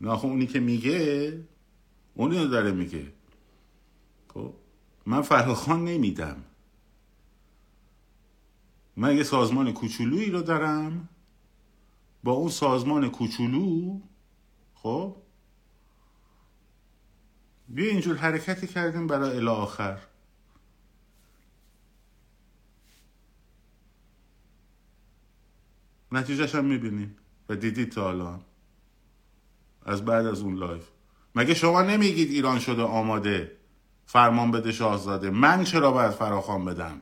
نه 0.00 0.24
اونی 0.24 0.46
که 0.46 0.60
میگه 0.60 1.44
اونی 2.14 2.38
رو 2.38 2.46
داره 2.46 2.72
میگه. 2.72 3.12
خب 4.34 4.54
من 5.06 5.22
فرخان 5.22 5.84
نمیدم. 5.84 6.44
من 8.96 9.16
یه 9.16 9.22
سازمان 9.22 9.72
کوچولویی 9.72 10.30
رو 10.30 10.42
دارم. 10.42 11.08
با 12.24 12.32
اون 12.32 12.50
سازمان 12.50 13.10
کوچولو 13.10 14.00
خب 14.74 15.16
بیا 17.68 17.90
اینجور 17.90 18.16
حرکتی 18.16 18.66
کردیم 18.66 19.06
برای 19.06 19.36
الی 19.36 19.48
آخر. 19.48 19.98
نتیجهش 26.12 26.54
هم 26.54 26.64
می‌بینیم 26.64 27.16
و 27.48 27.56
دیدید 27.56 27.92
تا 27.92 28.08
الان. 28.08 28.40
از 29.86 30.04
بعد 30.04 30.26
از 30.26 30.40
اون 30.40 30.54
live. 30.54 30.88
مگه 31.34 31.54
شما 31.54 31.82
نمیگید 31.82 32.30
ایران 32.30 32.58
شده 32.58 32.82
آماده 32.82 33.56
فرمان 34.06 34.50
بده 34.50 34.72
شاهزاده؟ 34.72 35.30
من 35.30 35.64
چرا 35.64 35.92
باید 35.92 36.10
فراخوان 36.10 36.64
بدم؟ 36.64 37.00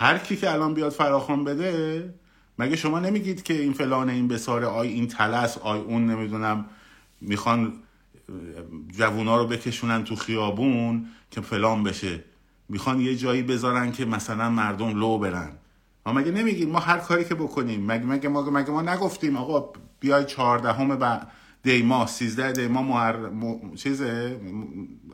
هر 0.00 0.18
کی 0.18 0.36
که 0.36 0.52
الان 0.52 0.74
بیاد 0.74 0.92
فراخوان 0.92 1.44
بده 1.44 2.14
مگه 2.60 2.76
شما 2.76 3.00
نمیگید 3.00 3.42
که 3.42 3.54
این 3.54 3.72
فلان 3.72 4.10
این 4.10 4.28
بساره 4.28 4.66
آی 4.66 4.88
این 4.88 5.06
تلس 5.08 5.58
آی 5.58 5.80
اون 5.80 6.06
نمی‌دونم 6.06 6.64
می‌خوان 7.20 7.72
جوونا 8.98 9.36
رو 9.36 9.46
بکشونن 9.46 10.04
تو 10.04 10.16
خیابون 10.16 11.06
که 11.30 11.40
فلان 11.40 11.82
بشه؟ 11.82 12.24
می‌خوان 12.68 13.00
یه 13.00 13.16
جایی 13.16 13.42
بذارن 13.42 13.92
که 13.92 14.04
مثلا 14.04 14.50
مردم 14.50 14.98
لو 14.98 15.18
برن. 15.18 15.50
ما 16.06 16.12
مگه 16.12 16.30
نمیگید 16.30 16.68
ما 16.68 16.78
هر 16.78 16.98
کاری 16.98 17.24
که 17.24 17.34
بکنیم. 17.34 17.86
مگه 17.86 18.04
مگه 18.04 18.28
ما 18.28 18.42
مگه 18.50 18.70
ما 18.70 18.82
نگفتیم 18.82 19.36
آقا 19.36 19.72
بیای 20.00 20.24
چهاردهم 20.24 20.96
با 20.96 21.20
دیما 21.62 22.06
سیزده 22.06 22.52
دیما 22.52 22.82
مهر... 22.82 23.16
م... 23.16 23.74
چیز 23.74 24.02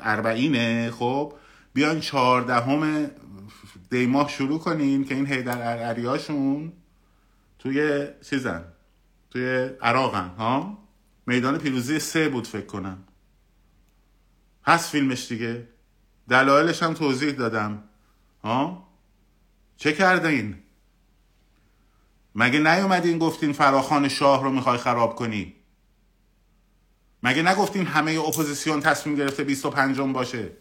اربعینه 0.00 0.90
خب؟ 0.90 1.32
بیاین 1.72 2.00
چهاردهم 2.00 3.10
دیما 3.90 4.28
شروع 4.28 4.58
کنین 4.58 5.04
که 5.04 5.14
این 5.14 5.26
هیدر 5.26 5.58
ارعریاشون 5.58 6.72
توی 7.66 8.08
چیزن؟ 8.30 8.64
توی 9.30 9.70
عراقن 9.82 10.28
ها؟ 10.28 10.78
میدان 11.26 11.58
پیروزی 11.58 11.98
سه 11.98 12.28
بود 12.28 12.46
فکر 12.46 12.66
کنم. 12.66 13.04
هست 14.64 14.90
فیلمش 14.90 15.28
دیگه. 15.28 15.68
دلایلش 16.28 16.82
هم 16.82 16.94
توضیح 16.94 17.32
دادم 17.32 17.82
ها؟ 18.44 18.88
چه 19.76 19.92
کرده 19.92 20.28
این؟ 20.28 20.62
مگه 22.34 22.58
نیومدین 22.58 23.18
گفتین 23.18 23.52
فراخان 23.52 24.08
شاه 24.08 24.42
رو 24.42 24.50
می‌خوای 24.52 24.78
خراب 24.78 25.16
کنی؟ 25.16 25.54
مگه 27.22 27.42
نگفتین 27.42 27.86
همه 27.86 28.12
اپوزیسیون 28.12 28.80
تصمیم 28.80 29.16
گرفته 29.16 29.44
25 29.44 30.00
باشه؟ 30.00 30.56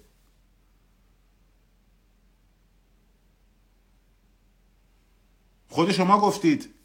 خود 5.70 5.92
شما 5.92 6.20
گفتید 6.20 6.76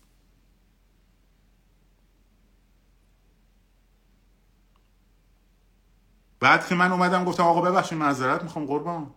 بعد 6.41 6.67
که 6.67 6.75
من 6.75 6.93
اومدم 6.93 7.25
گفتم 7.25 7.43
آقا 7.43 7.61
ببخشید 7.61 7.99
معذرت 7.99 8.43
می‌خوام 8.43 8.67
قربان. 8.67 9.11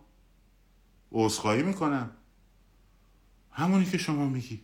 عذرخواهی 1.12 1.62
می‌کنم. 1.62 2.10
همونی 3.52 3.84
که 3.84 3.98
شما 3.98 4.26
میگی. 4.26 4.60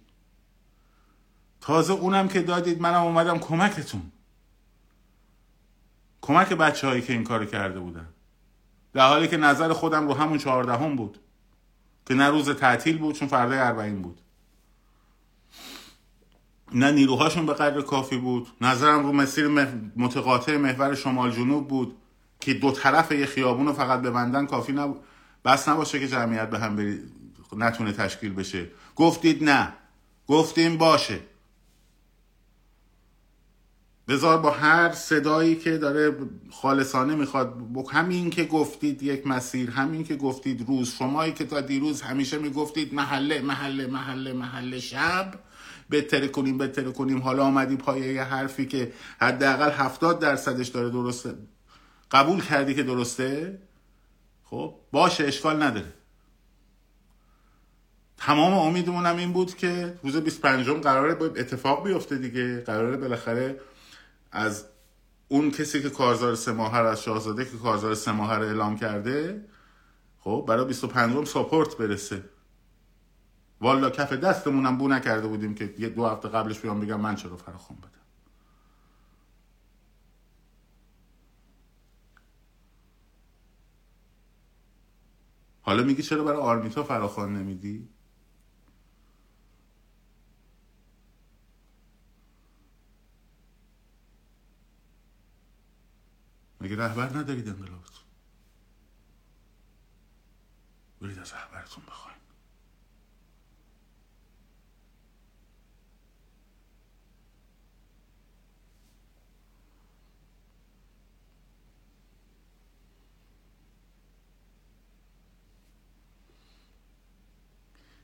تازه 1.61 1.93
اونم 1.93 2.29
که 2.29 2.43
دادید 2.43 2.81
منم 2.81 3.03
اومدم 3.03 3.39
کمکتون. 3.39 4.13
کمک 6.21 6.49
بچه 6.49 6.87
هایی 6.87 7.03
که 7.03 7.13
این 7.13 7.25
کار 7.25 7.47
کرده 7.47 7.81
بودن. 7.81 8.09
در 8.93 9.09
حالی 9.09 9.29
که 9.29 9.37
نظر 9.37 9.73
خودم 9.73 10.09
رو 10.09 10.15
همون 10.15 10.39
چهاردهم 10.39 10.97
بود. 10.97 11.21
که 12.07 12.15
نه 12.15 12.29
روز 12.29 12.51
تعطیل 12.51 12.99
بود 12.99 13.15
چون 13.15 13.29
فردا 13.29 13.55
اربعین 13.55 14.03
بود. 14.03 14.21
نه 16.75 16.93
نیروهاشون 16.93 17.47
به 17.47 17.55
قدر 17.55 17.83
کافی 17.83 18.17
بود. 18.17 18.49
نظرم 18.61 19.07
رو 19.07 19.13
مسیر 19.13 19.49
متقاطع 19.97 20.57
محور 20.57 20.95
شمال 20.95 21.31
جنوب 21.31 21.69
بود. 21.69 21.97
که 22.41 22.55
دو 22.55 22.73
طرف 22.73 23.13
یه 23.13 23.27
خیابون 23.27 23.67
رو 23.67 23.73
فقط 23.73 24.01
ببندن 24.03 24.47
کافی 24.47 24.73
نبود 24.73 25.01
بس 25.45 25.69
نباشه 25.69 26.01
که 26.01 26.09
جمعیت 26.09 26.51
به 26.51 26.59
هم 26.59 26.77
بری... 26.77 26.99
نتونه 27.57 27.93
تشکیل 27.93 28.33
بشه. 28.33 28.67
گفتید 28.97 29.45
نه. 29.45 29.73
گفتیم 30.27 30.79
باشه. 30.79 31.21
بذار 34.09 34.39
با 34.39 34.51
هر 34.51 34.93
صدایی 34.93 35.57
که 35.57 35.79
داره 35.79 36.17
خالصانه 36.51 37.15
می‌خواد 37.15 37.55
همین 37.93 38.31
که 38.31 38.45
گفتید 38.45 39.03
یک 39.03 39.27
مسیر 39.27 39.71
همین 39.71 40.05
که 40.05 40.17
گفتید 40.17 40.69
روز. 40.69 40.91
شمایی 40.91 41.33
که 41.33 41.45
تا 41.45 41.61
دیروز 41.61 42.03
همیشه 42.03 42.39
می‌گفتید 42.39 42.95
محله 42.95 43.41
محله 43.41 43.87
محله 43.87 44.33
محله 44.33 44.79
شب. 44.79 45.35
بهتره 45.89 46.29
کنیم 46.29 46.59
بهتره 46.59 46.93
کنیم. 46.93 47.19
حالا 47.19 47.45
آمدی 47.45 47.77
پایه 47.77 48.13
یه 48.13 48.23
حرفی 48.23 48.67
که 48.67 48.93
حداقل 49.21 49.71
هفتاد 49.71 50.21
درصدش 50.21 50.69
داره 50.69 50.91
درسته 50.91 51.35
قبول 52.11 52.43
کردی 52.43 52.75
که 52.75 52.83
درسته؟ 52.83 53.59
خب 54.45 54.75
باشه 54.93 55.25
اشکال 55.25 55.63
نداره. 55.63 55.93
تمام 58.17 58.55
امیدمونم 58.55 59.17
این 59.17 59.33
بود 59.33 59.57
که 59.57 59.99
روز 60.03 60.17
25 60.17 60.69
قراره 60.69 61.25
اتفاق 61.25 61.85
بیفته 61.85 62.19
دیگه. 62.19 62.61
قراره 62.61 62.97
بالاخره 62.97 63.61
از 64.33 64.65
اون 65.29 65.51
کسی 65.51 65.83
که 65.83 65.91
کارزار 65.91 66.35
سه 66.35 66.53
ماهه 66.53 66.77
از 66.77 67.03
شاهزاده 67.03 67.45
که 67.45 67.57
کارزار 67.57 67.97
رو 68.07 68.43
اعلام 68.43 68.77
کرده 68.77 69.45
خب 70.21 70.45
برای 70.49 70.65
25 70.65 71.27
ساپورت 71.27 71.77
برسه. 71.77 72.25
والا 73.61 73.91
کف 73.91 74.13
دستمونم 74.13 74.79
بو 74.79 74.89
نکرده 74.89 75.27
بودیم 75.27 75.55
که 75.55 75.75
یه 75.79 75.89
دو 75.89 76.07
هفته 76.07 76.29
قبلش 76.29 76.59
بیام 76.59 76.81
بگم 76.81 77.01
من 77.01 77.15
چرا 77.15 77.37
فراخون 77.37 77.77
بدم. 77.77 78.00
حالا 85.63 85.83
میگی 85.83 86.03
چرا 86.03 86.25
برای 86.25 86.41
آرمیتا 86.43 86.83
فراخوان 86.83 87.37
نمیدی؟ 87.37 87.89
مگه 96.61 96.77
رهبر 96.77 97.19
ندارید 97.19 97.49
انقلابتون؟ 97.49 98.05
برید 101.01 101.19
از 101.19 101.33
رهبرتون 101.33 101.85
بخواین 101.87 102.19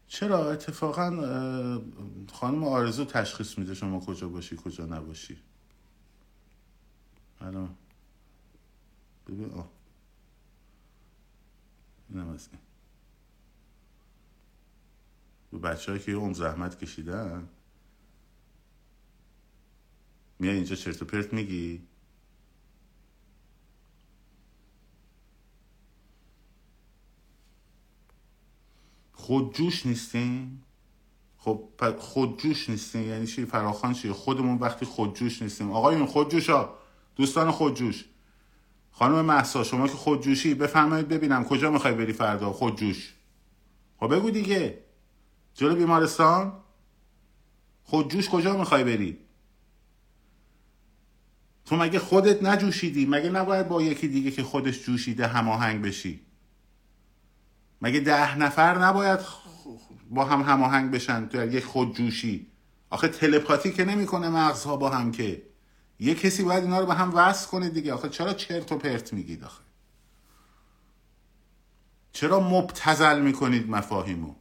چرا؟ 0.08 0.52
اتفاقا 0.52 1.10
خانم 2.32 2.64
آرزو 2.64 3.04
تشخیص 3.04 3.58
میده 3.58 3.74
شما 3.74 4.00
کجا 4.00 4.28
باشی 4.28 4.56
کجا 4.56 4.86
نباشی. 4.86 5.38
الان 7.40 7.76
ببین 9.26 9.50
آه. 9.50 9.68
اینم 12.08 12.28
از 12.28 12.48
این. 12.52 12.60
به 15.50 15.58
بچه 15.58 15.92
هایی 15.92 16.04
که 16.04 16.12
یه 16.12 16.18
عمر 16.18 16.34
زحمت 16.34 16.78
کشیدن. 16.78 17.48
میای 20.38 20.54
اینجا 20.54 20.76
چرت 20.76 21.02
و 21.02 21.04
پرت 21.04 21.32
میگی؟ 21.32 21.82
خودجوش 29.26 29.86
نیستیم 29.86 30.62
خب 31.38 31.68
خودجوش 31.98 32.70
نیستیم 32.70 33.08
یعنی 33.08 33.26
چی؟ 33.26 33.44
فراخان 33.44 33.92
چی 33.92 34.10
خودمون 34.10 34.58
وقتی 34.58 34.86
خودجوش 34.86 35.42
نیستیم. 35.42 35.72
آقایون 35.72 36.06
خودجوش 36.06 36.50
ها 36.50 36.78
دوستان 37.16 37.50
خودجوش. 37.50 38.04
خانم 38.90 39.24
محسا 39.24 39.64
شما 39.64 39.88
که 39.88 39.94
خودجوشی 39.94 40.54
بفرمایید 40.54 41.08
ببینم 41.08 41.44
کجا 41.44 41.70
می‌خوای 41.70 41.94
بری 41.94 42.12
فردا؟ 42.12 42.52
خودجوش. 42.52 43.14
خب 43.96 44.14
بگو 44.14 44.30
دیگه. 44.30 44.78
جلو 45.54 45.76
بیمارستان. 45.76 46.52
خودجوش 47.82 48.28
کجا 48.28 48.56
می‌خوای 48.56 48.84
بری؟ 48.84 49.18
تو 51.64 51.76
مگه 51.76 51.98
خودت 51.98 52.42
نجوشیدی؟ 52.42 53.06
مگه 53.06 53.30
نباید 53.30 53.68
با 53.68 53.82
یکی 53.82 54.08
دیگه 54.08 54.30
که 54.30 54.42
خودش 54.42 54.82
جوشیده 54.82 55.26
هماهنگ 55.26 55.82
بشی؟ 55.82 56.25
مگه 57.82 58.00
ده 58.00 58.38
نفر 58.38 58.78
نباید 58.78 59.20
با 60.10 60.24
هم 60.24 60.42
هماهنگ 60.42 60.90
بشن 60.90 61.28
تو 61.28 61.46
یک 61.46 61.64
خودجوشی؟ 61.64 62.46
آخه 62.90 63.08
تلپاتی 63.08 63.72
که 63.72 63.84
نمی‌کنه 63.84 64.28
مغزها 64.28 64.76
با 64.76 64.88
هم 64.90 65.12
که. 65.12 65.42
یه 66.00 66.14
کسی 66.14 66.42
باید 66.42 66.64
اینا 66.64 66.80
رو 66.80 66.86
به 66.86 66.94
هم 66.94 67.14
وصل 67.14 67.48
کنه 67.48 67.68
دیگه. 67.68 67.92
آخه 67.92 68.08
چرا 68.08 68.32
چرت 68.32 68.72
و 68.72 68.78
پرت 68.78 69.12
میگید 69.12 69.44
آخه؟ 69.44 69.62
چرا 72.12 72.40
مبتزل 72.40 73.22
می‌کنید 73.22 73.70
مفاهیمو؟ 73.70 74.34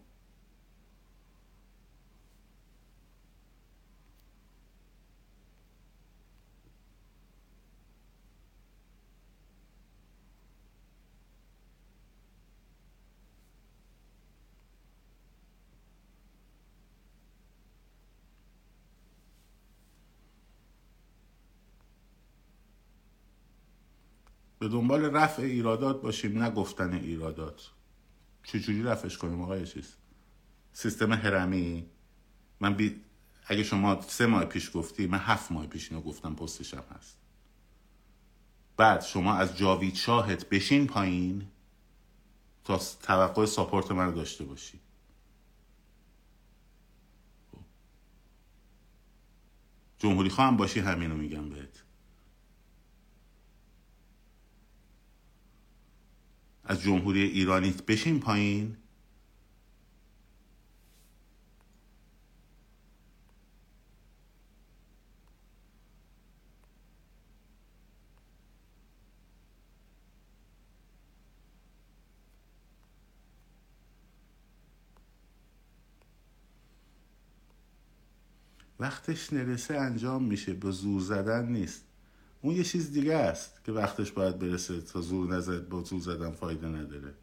به 24.66 24.72
دنبال 24.72 25.06
رفع 25.06 25.42
ایرادات 25.42 26.02
باشیم 26.02 26.44
نه 26.44 26.50
گفتن 26.50 26.94
ایرادات. 26.94 27.72
چجوری 28.44 28.84
رفعش 28.84 29.18
کنیم 29.18 29.42
آقای 29.42 29.68
چیز 29.68 29.96
سیستم 30.74 31.14
هرمی؟ 31.14 31.86
من 32.60 32.74
بی... 32.74 33.02
اگه 33.48 33.64
شما 33.64 34.02
سه 34.02 34.26
ماه 34.26 34.46
پیش 34.46 34.72
گفتی 34.74 35.08
من 35.08 35.18
هفت 35.18 35.52
ماه 35.52 35.68
پیش 35.68 35.92
اینو 35.92 36.04
گفتم 36.04 36.36
پستشم 36.36 36.84
هست. 36.96 37.18
بعد 38.78 39.02
شما 39.02 39.36
از 39.36 39.58
جاوید 39.58 39.96
شاهد 39.96 40.50
بشین 40.50 40.88
پایین 40.88 41.48
تا 42.64 42.78
توقع 43.04 43.46
ساپورت 43.46 43.92
من 43.92 44.06
رو 44.06 44.12
داشته 44.12 44.44
باشی. 44.44 44.80
جمهوری 49.98 50.30
خواهم 50.30 50.58
باشی 50.58 50.80
همینو 50.80 51.16
میگم 51.16 51.50
بهت. 51.50 51.85
از 56.66 56.82
جمهوری 56.82 57.22
ایرانیت 57.22 57.86
بشین 57.86 58.20
پایین. 58.20 58.78
وقتش 78.80 79.34
نرسه 79.34 79.76
انجام 79.78 80.24
میشه 80.24 80.54
به 80.54 80.72
زور 80.72 81.02
زدن 81.02 81.48
نیست. 81.48 81.85
اون 82.46 82.56
یه 82.56 82.64
چیز 82.64 82.92
دیگه 82.92 83.14
است 83.14 83.64
که 83.64 83.72
وقتش 83.72 84.12
باید 84.12 84.40
برسه 84.40 84.82
تا 84.82 85.02
زور 85.02 85.36
نزد 85.36 85.70
با 85.70 85.82
زور 85.82 86.02
زدن 86.02 86.32
فایده 86.32 86.68
نداره. 86.68 87.14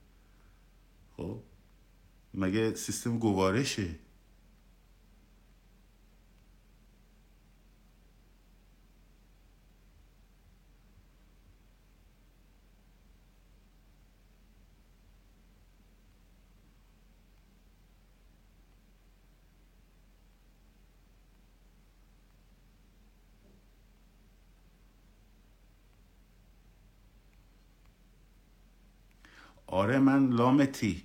خب؟ 1.16 1.38
مگه 2.34 2.74
سیستم 2.74 3.18
گوارشه؟ 3.18 3.88
آره 29.72 29.98
من 29.98 30.30
لامتی. 30.30 31.04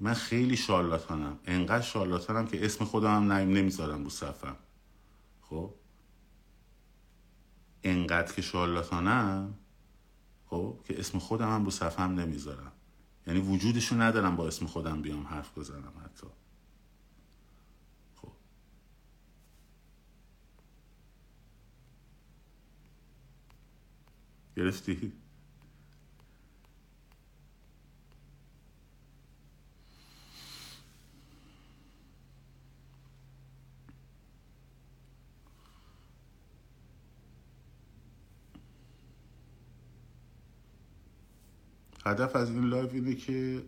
من 0.00 0.14
خیلی 0.14 0.56
شارلاتانم. 0.56 1.38
انقدر 1.44 1.80
شارلاتانم 1.82 2.46
که 2.46 2.64
اسم 2.64 2.84
خودم 2.84 3.16
هم 3.16 3.32
نمی‌ذارم 3.32 4.04
رو 4.04 4.10
صفم 4.10 4.56
خب؟ 5.42 5.74
انقدر 7.84 8.32
که 8.32 8.42
شارلاتانم 8.42 9.54
خب؟ 10.46 10.78
که 10.84 11.00
اسم 11.00 11.18
خودم 11.18 11.54
هم 11.54 11.64
رو 11.64 11.70
صفم 11.70 12.20
نمی‌ذارم. 12.20 12.72
یعنی 13.26 13.40
وجودشو 13.40 14.00
ندارم 14.02 14.36
با 14.36 14.46
اسم 14.46 14.66
خودم 14.66 15.02
بیام 15.02 15.26
حرف 15.26 15.58
بزنم 15.58 15.92
حتی. 16.04 16.26
خب؟ 18.16 18.32
گرفتی؟ 24.56 25.21
هدف 42.04 42.36
از 42.36 42.50
این 42.50 42.64
live 42.64 42.90
اینه 42.92 43.14
که 43.14 43.64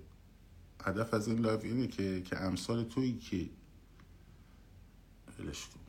هدف 0.85 1.15
از 1.15 1.29
این 1.29 1.39
live 1.39 1.61
اینه 1.61 1.87
که 1.87 2.23
که 2.23 2.43
امثال 2.43 2.85
تویی 2.85 3.19
که 3.19 3.51
ولش 5.39 5.67
کن. 5.67 5.85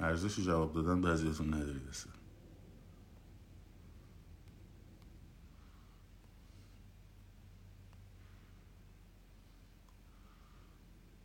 ارزش 0.00 0.40
جواب 0.40 0.72
دادن 0.72 1.00
بعضیتون 1.00 1.54
ندارید 1.54 1.88
اصلا. 1.88 2.12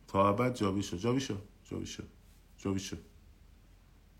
تا 0.06 0.28
ابد 0.28 0.54
جابی 0.54 0.82
شو. 0.82 0.96
جابی 0.96 1.20
شو. 1.20 1.34
شو. 2.78 2.96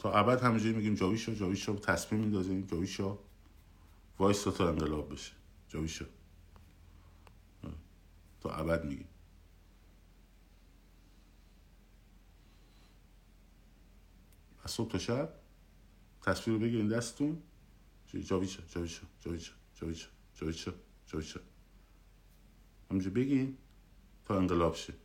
تا 0.04 0.12
ابد 0.12 0.42
همینجوری 0.42 0.74
میگیم 0.76 0.94
جاویشو 0.94 1.34
جاویشو 1.34 1.76
تصمیم 1.76 2.20
میندازیم 2.20 2.66
جاویشو 2.66 3.18
وایستا 4.18 4.50
تا 4.50 4.68
انقلاب 4.68 5.12
بشه. 5.12 5.32
جاویشو. 5.68 6.04
تا 8.40 8.50
ابد 8.50 8.84
میگیم. 8.84 9.08
از 14.64 14.70
صبح 14.70 14.90
تا 14.90 14.98
شب 14.98 15.34
تصویر 16.22 16.56
رو 16.56 16.62
بگیرین 16.62 16.88
دستتون. 16.88 17.42
جاویشو 18.06 18.62
جاویشو 18.68 19.06
جاویشو 19.20 19.52
جاویشو 19.74 20.08
جاویشو 20.34 20.72
جاویشو. 21.06 21.40
همینجا 22.90 23.10
بگین 23.10 23.56
تا 24.24 24.38
انقلاب 24.38 24.74
شه. 24.74 25.03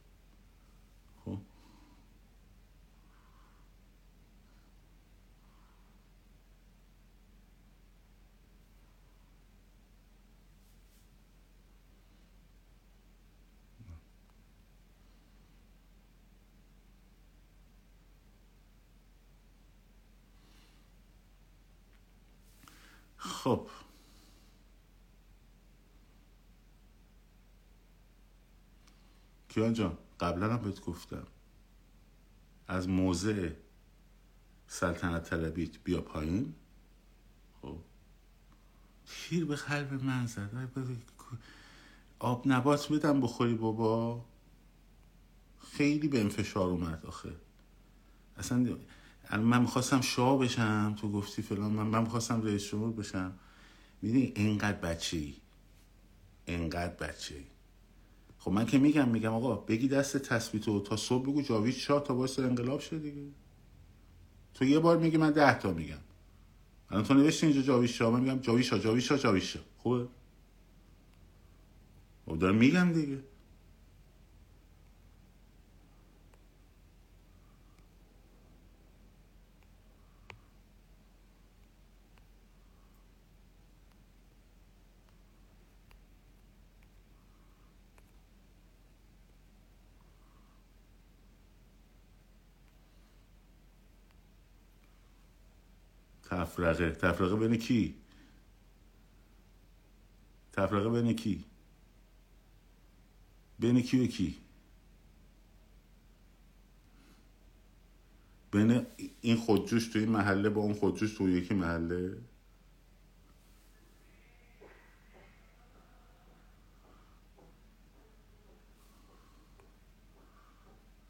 خب. 23.50 23.68
کیان 29.50 29.74
جان 29.74 29.97
قبلا 30.20 30.54
هم 30.54 30.62
بهت 30.62 30.82
گفتم. 30.82 31.28
از 32.68 32.89
موضع 32.89 33.50
سلطنت 34.68 35.30
طلبیت 35.30 35.78
بیا 35.84 36.02
پایین. 36.02 36.56
خب. 37.62 37.78
تیر 39.06 39.45
به 39.45 39.56
قلب 39.56 40.04
من 40.04 40.26
زد. 40.26 40.70
آب 42.20 42.43
نبات 42.45 42.91
بدم 42.91 43.22
بخوری 43.22 43.54
بابا. 43.54 44.26
خیلی 45.60 46.08
به 46.08 46.20
انفشار 46.20 46.70
اومد 46.70 47.06
آخه. 47.06 47.36
اصلا 48.38 48.78
من 49.38 49.62
می‌خواستم 49.62 50.02
شاه 50.02 50.40
بشم 50.40 50.96
تو 51.02 51.12
گفتی 51.12 51.42
فلان 51.42 51.72
من 51.72 51.84
من 51.84 52.02
می‌خواستم 52.02 52.42
رئیس 52.42 52.64
جمهور 52.64 52.92
بشم. 52.92 53.34
می‌دونی 54.02 54.34
اینقدر 54.36 54.78
بچه 54.78 55.18
ای 55.18 55.34
اینقدر 56.46 56.94
بچه 56.94 57.36
ای 57.36 57.44
خب 58.40 58.52
من 58.52 58.66
که 58.66 58.78
میگم 58.78 59.10
میگم 59.10 59.34
آقا 59.34 59.56
بگی 59.56 59.88
دست 59.88 60.18
تثبیت 60.18 60.84
تا 60.84 60.96
صبح 60.96 61.24
بگو 61.24 61.42
جاوید 61.42 61.74
شاه 61.74 62.04
تا 62.04 62.14
باعث 62.14 62.40
انقلاب 62.40 62.80
شد 62.80 63.02
دیگه. 63.02 63.28
تو 64.54 64.66
یه 64.66 64.80
بار 64.80 64.98
میگی 64.98 65.18
من 65.18 65.32
ده 65.32 65.60
تا 65.60 65.72
میگم. 65.74 65.98
الان 66.90 67.04
تو 67.04 67.14
نوشتی 67.14 67.46
اینجا 67.46 67.62
جاوید 67.62 67.90
شاه 67.90 68.14
من 68.14 68.20
میگم 68.20 68.40
جاوید 68.40 68.66
شاه 68.66 68.80
جاوید 68.80 69.04
شاه 69.04 69.18
جاوید 69.18 69.44
شاه. 69.44 69.64
خوبه؟ 69.78 70.08
خب 72.26 72.40
دارم 72.40 72.56
میگم 72.56 72.94
دیگه. 72.94 73.24
تفرقه 96.50 96.91
تفرقه 96.91 97.36
بین 97.36 97.58
کی؟ 97.58 97.95
تفرقه 100.52 100.89
بین 100.89 101.14
کی؟ 101.16 101.45
بین 103.60 103.82
کی 103.82 104.04
و 104.04 104.08
کی؟ 104.08 104.38
بین 108.52 108.86
این 109.22 109.38
خودجوش 109.38 109.88
تو 109.88 110.00
این 110.00 110.10
محله 110.10 110.50
با 110.50 110.62
اون 110.62 110.74
خودجوش 110.74 111.14
تو 111.14 111.30
یکی 111.30 111.54
محله؟ 111.54 112.18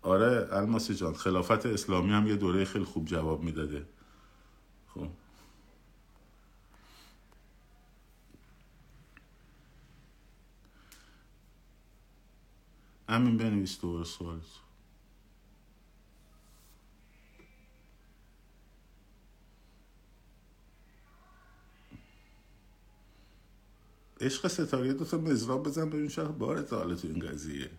آره 0.02 0.48
الماسی 0.52 0.96
جان 0.96 1.14
خلافت 1.14 1.66
اسلامی 1.66 2.12
هم 2.12 2.28
یه 2.28 2.36
دوره 2.36 2.66
خیلی 2.66 2.86
خوب 2.86 3.06
جواب 3.06 3.44
می‌داده. 3.44 3.86
خب. 4.88 5.08
همین 13.10 13.38
بنویس 13.38 13.82
دوباره 13.82 14.04
سوالت 14.04 14.44
عشق 24.22 24.48
ستاره 24.48 24.94
دو 24.94 25.06
تا 25.06 25.18
مزراب 25.18 25.64
بزن 25.64 25.90
ببین 25.90 26.10
شاید 26.10 26.38
بار 26.38 26.62
تو 26.62 27.08
این 27.08 27.20
قضیه. 27.20 27.72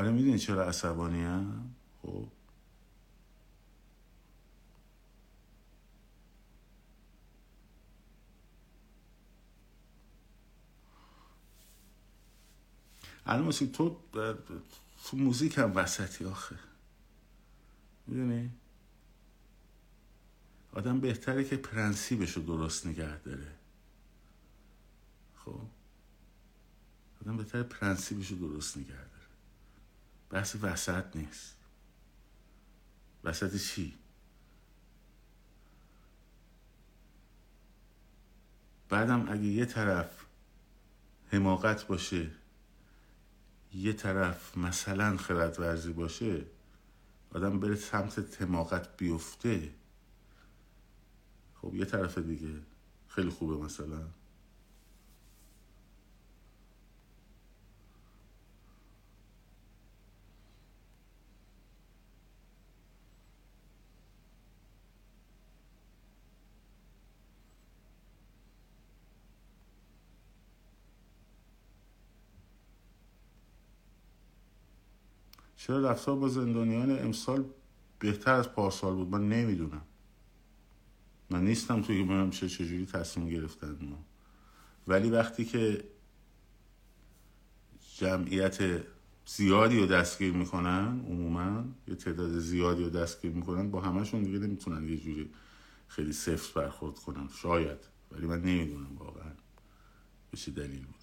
آره 0.00 0.10
می‌دونی 0.10 0.38
چرا 0.38 0.68
عصبانی 0.68 1.22
هم؟ 1.22 1.74
خب. 2.02 2.28
الان 13.26 13.50
تو 13.50 13.96
تو 15.04 15.16
موزیک 15.16 15.58
هم 15.58 15.72
وسطی 15.76 16.24
آخه. 16.24 16.58
می‌دونی؟ 18.06 18.50
آدم 20.72 21.00
بهتره 21.00 21.44
که 21.44 21.56
پرنسیبش 21.56 22.32
رو 22.32 22.42
درست 22.42 22.86
نگه 22.86 23.18
داره. 23.18 23.52
خب. 25.36 25.60
آدم 27.22 27.36
بهتره 27.36 27.62
پرنسیبش 27.62 28.30
رو 28.30 28.36
درست 28.38 28.76
نگه 28.78 28.88
داره 28.88 29.09
بحث 30.30 30.56
وسط 30.62 31.16
نیست 31.16 31.56
وسط 33.24 33.56
چی؟ 33.56 33.98
بعدم 38.88 39.28
اگه 39.28 39.42
یه 39.42 39.64
طرف 39.64 40.24
حماقت 41.32 41.86
باشه 41.86 42.30
یه 43.72 43.92
طرف 43.92 44.56
مثلا 44.56 45.16
خرد 45.16 45.60
ورزی 45.60 45.92
باشه 45.92 46.44
آدم 47.34 47.60
بره 47.60 47.74
سمت 47.74 48.42
حماقت 48.42 48.96
بیفته 48.96 49.74
خب 51.54 51.74
یه 51.74 51.84
طرف 51.84 52.18
دیگه 52.18 52.62
خیلی 53.08 53.30
خوبه 53.30 53.64
مثلا 53.64 54.08
چرا 75.60 75.90
رفتار 75.90 76.16
با 76.16 76.28
زندانیان 76.28 76.98
امسال 76.98 77.44
بهتر 77.98 78.34
از 78.34 78.52
پارسال 78.52 78.94
بود؟ 78.94 79.08
من 79.08 79.28
نمی‌دونم. 79.28 79.82
من 81.30 81.44
نیستم 81.44 81.82
توی 81.82 82.06
که 82.06 82.30
چه 82.30 82.48
چجوری 82.48 82.86
تصمیم 82.86 83.28
گرفتن 83.28 83.78
ما. 83.80 83.98
ولی 84.88 85.10
وقتی 85.10 85.44
که 85.44 85.84
جمعیت 87.96 88.82
زیادی 89.26 89.80
رو 89.80 89.86
دستگیر 89.86 90.32
می‌کنن 90.32 91.00
عموما 91.08 91.64
یه 91.88 91.94
تعداد 91.94 92.38
زیادی 92.38 92.84
رو 92.84 92.90
دستگیر 92.90 93.32
می‌کنن 93.32 93.70
با 93.70 93.80
همشون 93.80 94.22
دیگه 94.22 94.38
نمی‌تونن 94.38 94.88
یه 94.88 94.96
جوری 94.96 95.30
خیلی 95.88 96.12
سفت 96.12 96.54
برخورد 96.54 96.98
کنن. 96.98 97.28
شاید. 97.42 97.78
ولی 98.12 98.26
من 98.26 98.40
نمی‌دونم 98.42 98.96
واقعا. 98.98 99.32
به 100.30 100.36
چه 100.36 100.50
دلیل 100.50 100.84
بود. 100.84 100.99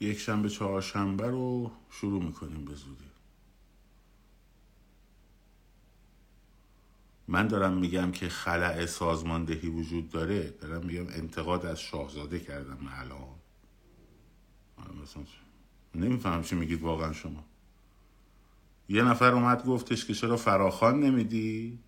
یک 0.00 0.18
شنبه 0.18 0.48
چهارشنبه 0.48 1.26
رو 1.26 1.70
شروع 1.90 2.22
می‌کنیم 2.22 2.64
به 2.64 2.74
زودی. 2.74 3.04
من 7.28 7.46
دارم 7.46 7.76
میگم 7.76 8.12
که 8.12 8.28
خلع 8.28 8.86
سازماندهی 8.86 9.68
وجود 9.68 10.10
داره. 10.10 10.50
دارم 10.50 10.86
میگم 10.86 11.06
انتقاد 11.06 11.66
از 11.66 11.80
شاهزاده 11.80 12.40
کردم 12.40 12.78
الان. 12.92 13.28
نمیفهم 15.94 16.42
چی؟ 16.42 16.54
میگید 16.56 16.80
واقعا 16.80 17.12
شما. 17.12 17.44
یه 18.88 19.02
نفر 19.02 19.32
اومد 19.32 19.64
گفتش 19.64 20.04
که 20.04 20.14
چرا 20.14 20.36
فراخان 20.36 21.00
نمیدی؟ 21.00 21.78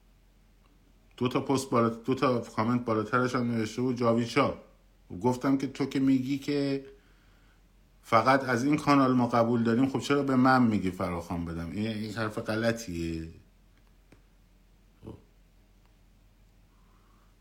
دو 1.16 1.28
تا 1.28 1.40
پست 1.40 1.70
بالا 1.70 1.88
دو 1.88 2.14
تا 2.14 2.40
کامنت 2.40 2.84
بالاترش 2.84 3.34
هم 3.34 3.50
نوشته 3.50 3.82
بود 3.82 3.96
جاویچا 3.96 4.58
گفتم 5.22 5.58
که 5.58 5.66
تو 5.66 5.86
که 5.86 6.00
میگی 6.00 6.38
که 6.38 6.86
فقط 8.02 8.44
از 8.44 8.64
این 8.64 8.76
کانال 8.76 9.12
ما 9.12 9.26
قبول 9.26 9.62
داریم 9.62 9.88
خب 9.88 9.98
چرا 10.00 10.22
به 10.22 10.36
من 10.36 10.62
میگی 10.62 10.90
فراخوان 10.90 11.44
بدم؟ 11.44 11.70
این 11.70 12.14
حرف 12.14 12.38
غلطیه. 12.38 13.28
خب. 15.04 15.14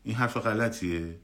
این 0.02 0.14
حرف 0.14 0.36
غلطیه. 0.36 1.20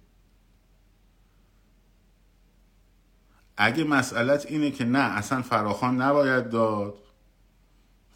اگه 3.57 3.85
مسئلت 3.85 4.47
اینه 4.47 4.71
که 4.71 4.85
نه 4.85 4.99
اصلا 4.99 5.43
فراخان 5.43 6.03
نباید 6.03 6.51
داد. 6.51 6.95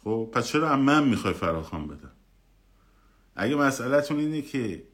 خب 0.03 0.29
پس 0.33 0.47
چرا 0.47 0.69
هم 0.69 0.79
من 0.79 1.07
می‌خوای 1.07 1.33
فراخان 1.33 1.87
بدم؟ 1.87 2.11
اگه 3.35 3.55
مسئلتون 3.55 4.19
اینه 4.19 4.41
که 4.41 4.87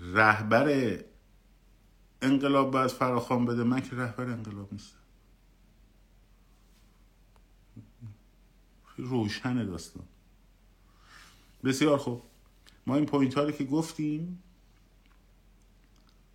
رهبر 0.00 0.98
انقلاب 2.22 2.70
باید 2.70 2.90
فراخوان 2.90 3.44
بده. 3.44 3.64
من 3.64 3.80
که 3.80 3.96
رهبر 3.96 4.24
انقلاب 4.24 4.72
نیستم. 4.72 4.98
روشن 8.96 9.66
داستان. 9.66 10.04
بسیار 11.64 11.98
خوب. 11.98 12.22
ما 12.86 12.96
این 12.96 13.06
پوینت 13.06 13.34
ها 13.34 13.42
رو 13.42 13.50
که 13.50 13.64
گفتیم 13.64 14.42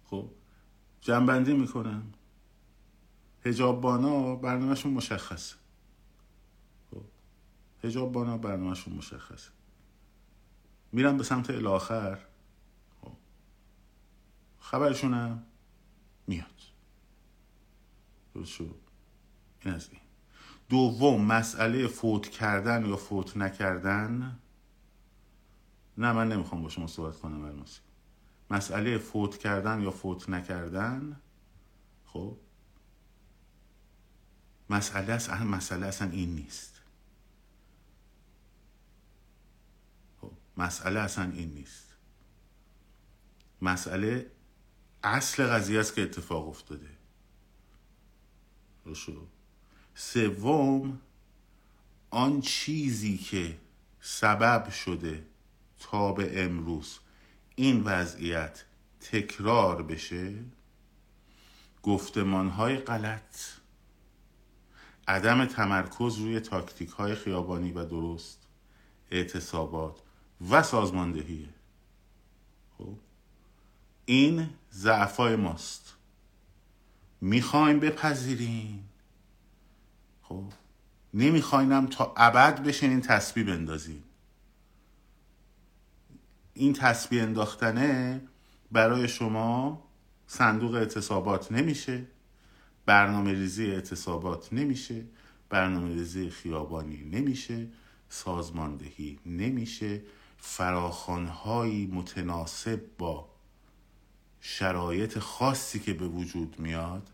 خب 0.05 0.29
جنبندی 1.01 1.53
می‌کنم 1.53 2.13
هجاب 3.45 3.81
بانا 3.81 4.35
برنامهشون 4.35 4.93
مشخصه. 4.93 5.55
خب 6.91 7.03
هجاب 7.83 8.11
بانا 8.11 8.37
برنامهشون 8.37 8.93
مشخصه. 8.93 9.49
میرم 10.91 11.17
به 11.17 11.23
سمت 11.23 11.49
الاخر. 11.49 12.19
خب 13.01 13.11
خبرشونم 14.59 15.43
میاد. 16.27 16.61
این 18.35 19.73
از 19.73 19.89
این. 19.91 20.01
دوم 20.69 21.25
مسئله 21.25 21.87
فوت 21.87 22.29
کردن 22.29 22.85
یا 22.85 22.97
فوت 22.97 23.37
نکردن. 23.37 24.39
نه 25.97 26.13
من 26.13 26.27
نمی‌خوام 26.29 26.61
با 26.61 26.69
شما 26.69 26.87
صحبت 26.87 27.17
کنم 27.17 27.45
الماسی 27.45 27.79
مسئله 28.49 28.97
فوت 28.97 29.37
کردن 29.37 29.81
یا 29.81 29.91
فوت 29.91 30.29
نکردن. 30.29 31.21
خب. 32.05 32.37
مسئله 34.69 35.13
اصلا 35.13 35.43
مسئله 35.43 35.85
اصلا 35.85 36.11
این 36.11 36.35
نیست. 36.35 36.81
خب 40.21 40.31
مسئله 40.57 40.99
اصلا 40.99 41.31
این 41.31 41.53
نیست. 41.53 41.87
مسئله 43.61 44.31
اصل 45.03 45.47
قضیه 45.47 45.79
است 45.79 45.95
که 45.95 46.01
اتفاق 46.01 46.49
افتاده. 46.49 46.89
روشو 48.85 49.27
سوم 49.95 51.01
آن 52.09 52.41
چیزی 52.41 53.17
که 53.17 53.57
سبب 54.01 54.69
شده 54.69 55.25
تا 55.79 56.11
به 56.11 56.43
امروز 56.43 56.99
این 57.55 57.83
وضعیت 57.83 58.63
تکرار 58.99 59.83
بشه 59.83 60.33
گفتمان 61.83 62.49
های 62.49 62.77
غلط 62.77 63.37
عدم 65.07 65.45
تمرکز 65.45 66.17
روی 66.17 66.39
تاکتیک 66.39 66.89
های 66.89 67.15
خیابانی 67.15 67.71
و 67.71 67.85
درست 67.85 68.47
اعتصابات 69.11 70.01
و 70.49 70.63
سازماندهیه 70.63 71.49
این 74.09 74.49
ضعفای 74.73 75.35
ماست. 75.35 75.93
می‌خوایم 77.21 77.79
بپذیریم 77.79 78.89
خب 80.21 80.43
نمیخواینم 81.13 81.87
تا 81.87 82.13
ابد 82.17 82.63
بشینین 82.63 83.01
تسبیح 83.01 83.45
بندازیم 83.45 84.03
این 86.53 86.73
تسبیح 86.73 87.23
انداختنه 87.23 88.21
برای 88.71 89.07
شما 89.07 89.83
صندوق 90.27 90.73
اعتصابات 90.73 91.51
نمیشه 91.51 92.05
برنامه 92.85 93.31
ریزی 93.33 93.71
اعتصابات 93.71 94.53
نمیشه 94.53 95.05
برنامه 95.49 95.93
ریزی 95.93 96.29
خیابانی 96.29 97.03
نمیشه 97.03 97.67
سازماندهی 98.09 99.19
نمیشه 99.25 100.01
فراخانهایی 100.37 101.87
متناسب 101.87 102.81
با 102.97 103.36
شرایط 104.41 105.19
خاصی 105.19 105.79
که 105.79 105.93
به 105.93 106.07
وجود 106.07 106.59
میاد 106.59 107.09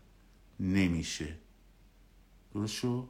نمیشه. 0.60 1.36
درست 2.54 2.72
شو 2.72 3.08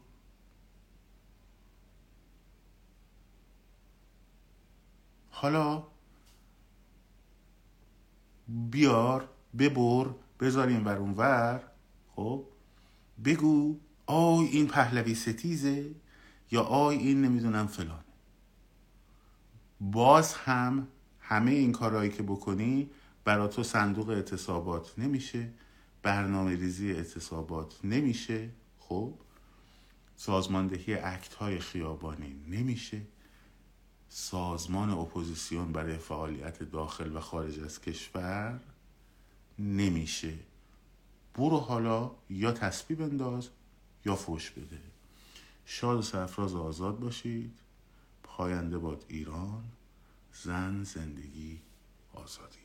حالا 5.30 5.82
بیار 8.48 9.28
ببر 9.58 10.10
بذار 10.40 10.68
این 10.68 10.84
ور 10.84 11.00
ور. 11.00 11.62
خب 12.16 12.44
بگو 13.24 13.76
آی 14.06 14.46
این 14.46 14.66
پهلوی 14.66 15.14
ستیزه 15.14 15.94
یا 16.50 16.62
آی 16.62 16.96
این 16.96 17.22
نمی‌دونم 17.22 17.66
فلانه. 17.66 18.04
باز 19.80 20.34
هم 20.34 20.88
همه 21.20 21.50
این 21.50 21.72
کارهایی 21.72 22.10
که 22.10 22.22
بکنی 22.22 22.90
برا 23.24 23.48
تو 23.48 23.62
صندوق 23.62 24.08
اعتصابات 24.08 24.98
نمیشه 24.98 25.50
برنامه 26.02 26.56
ریزی 26.56 26.92
اعتصابات 26.92 27.84
نمیشه 27.84 28.50
خب؟ 28.78 29.14
سازماندهی 30.16 30.94
act 30.94 31.34
های 31.34 31.58
خیابانی 31.58 32.36
نمیشه. 32.48 33.00
سازمان 34.08 34.90
اپوزیسیون 34.90 35.72
برای 35.72 35.98
فعالیت 35.98 36.62
داخل 36.62 37.16
و 37.16 37.20
خارج 37.20 37.60
از 37.60 37.80
کشور 37.80 38.60
نمیشه. 39.58 40.34
برو 41.34 41.56
حالا 41.56 42.10
یا 42.30 42.52
تسبیح 42.52 42.96
بنداز 42.98 43.48
یا 44.04 44.16
فوش 44.16 44.50
بده. 44.50 44.80
شاد 45.66 45.98
و 45.98 46.02
سرفراز 46.02 46.54
آزاد 46.54 46.98
باشید. 47.00 47.58
پاینده 48.22 48.78
باد 48.78 49.04
ایران. 49.08 49.64
زن 50.32 50.82
زندگی 50.82 51.60
آزادی. 52.14 52.63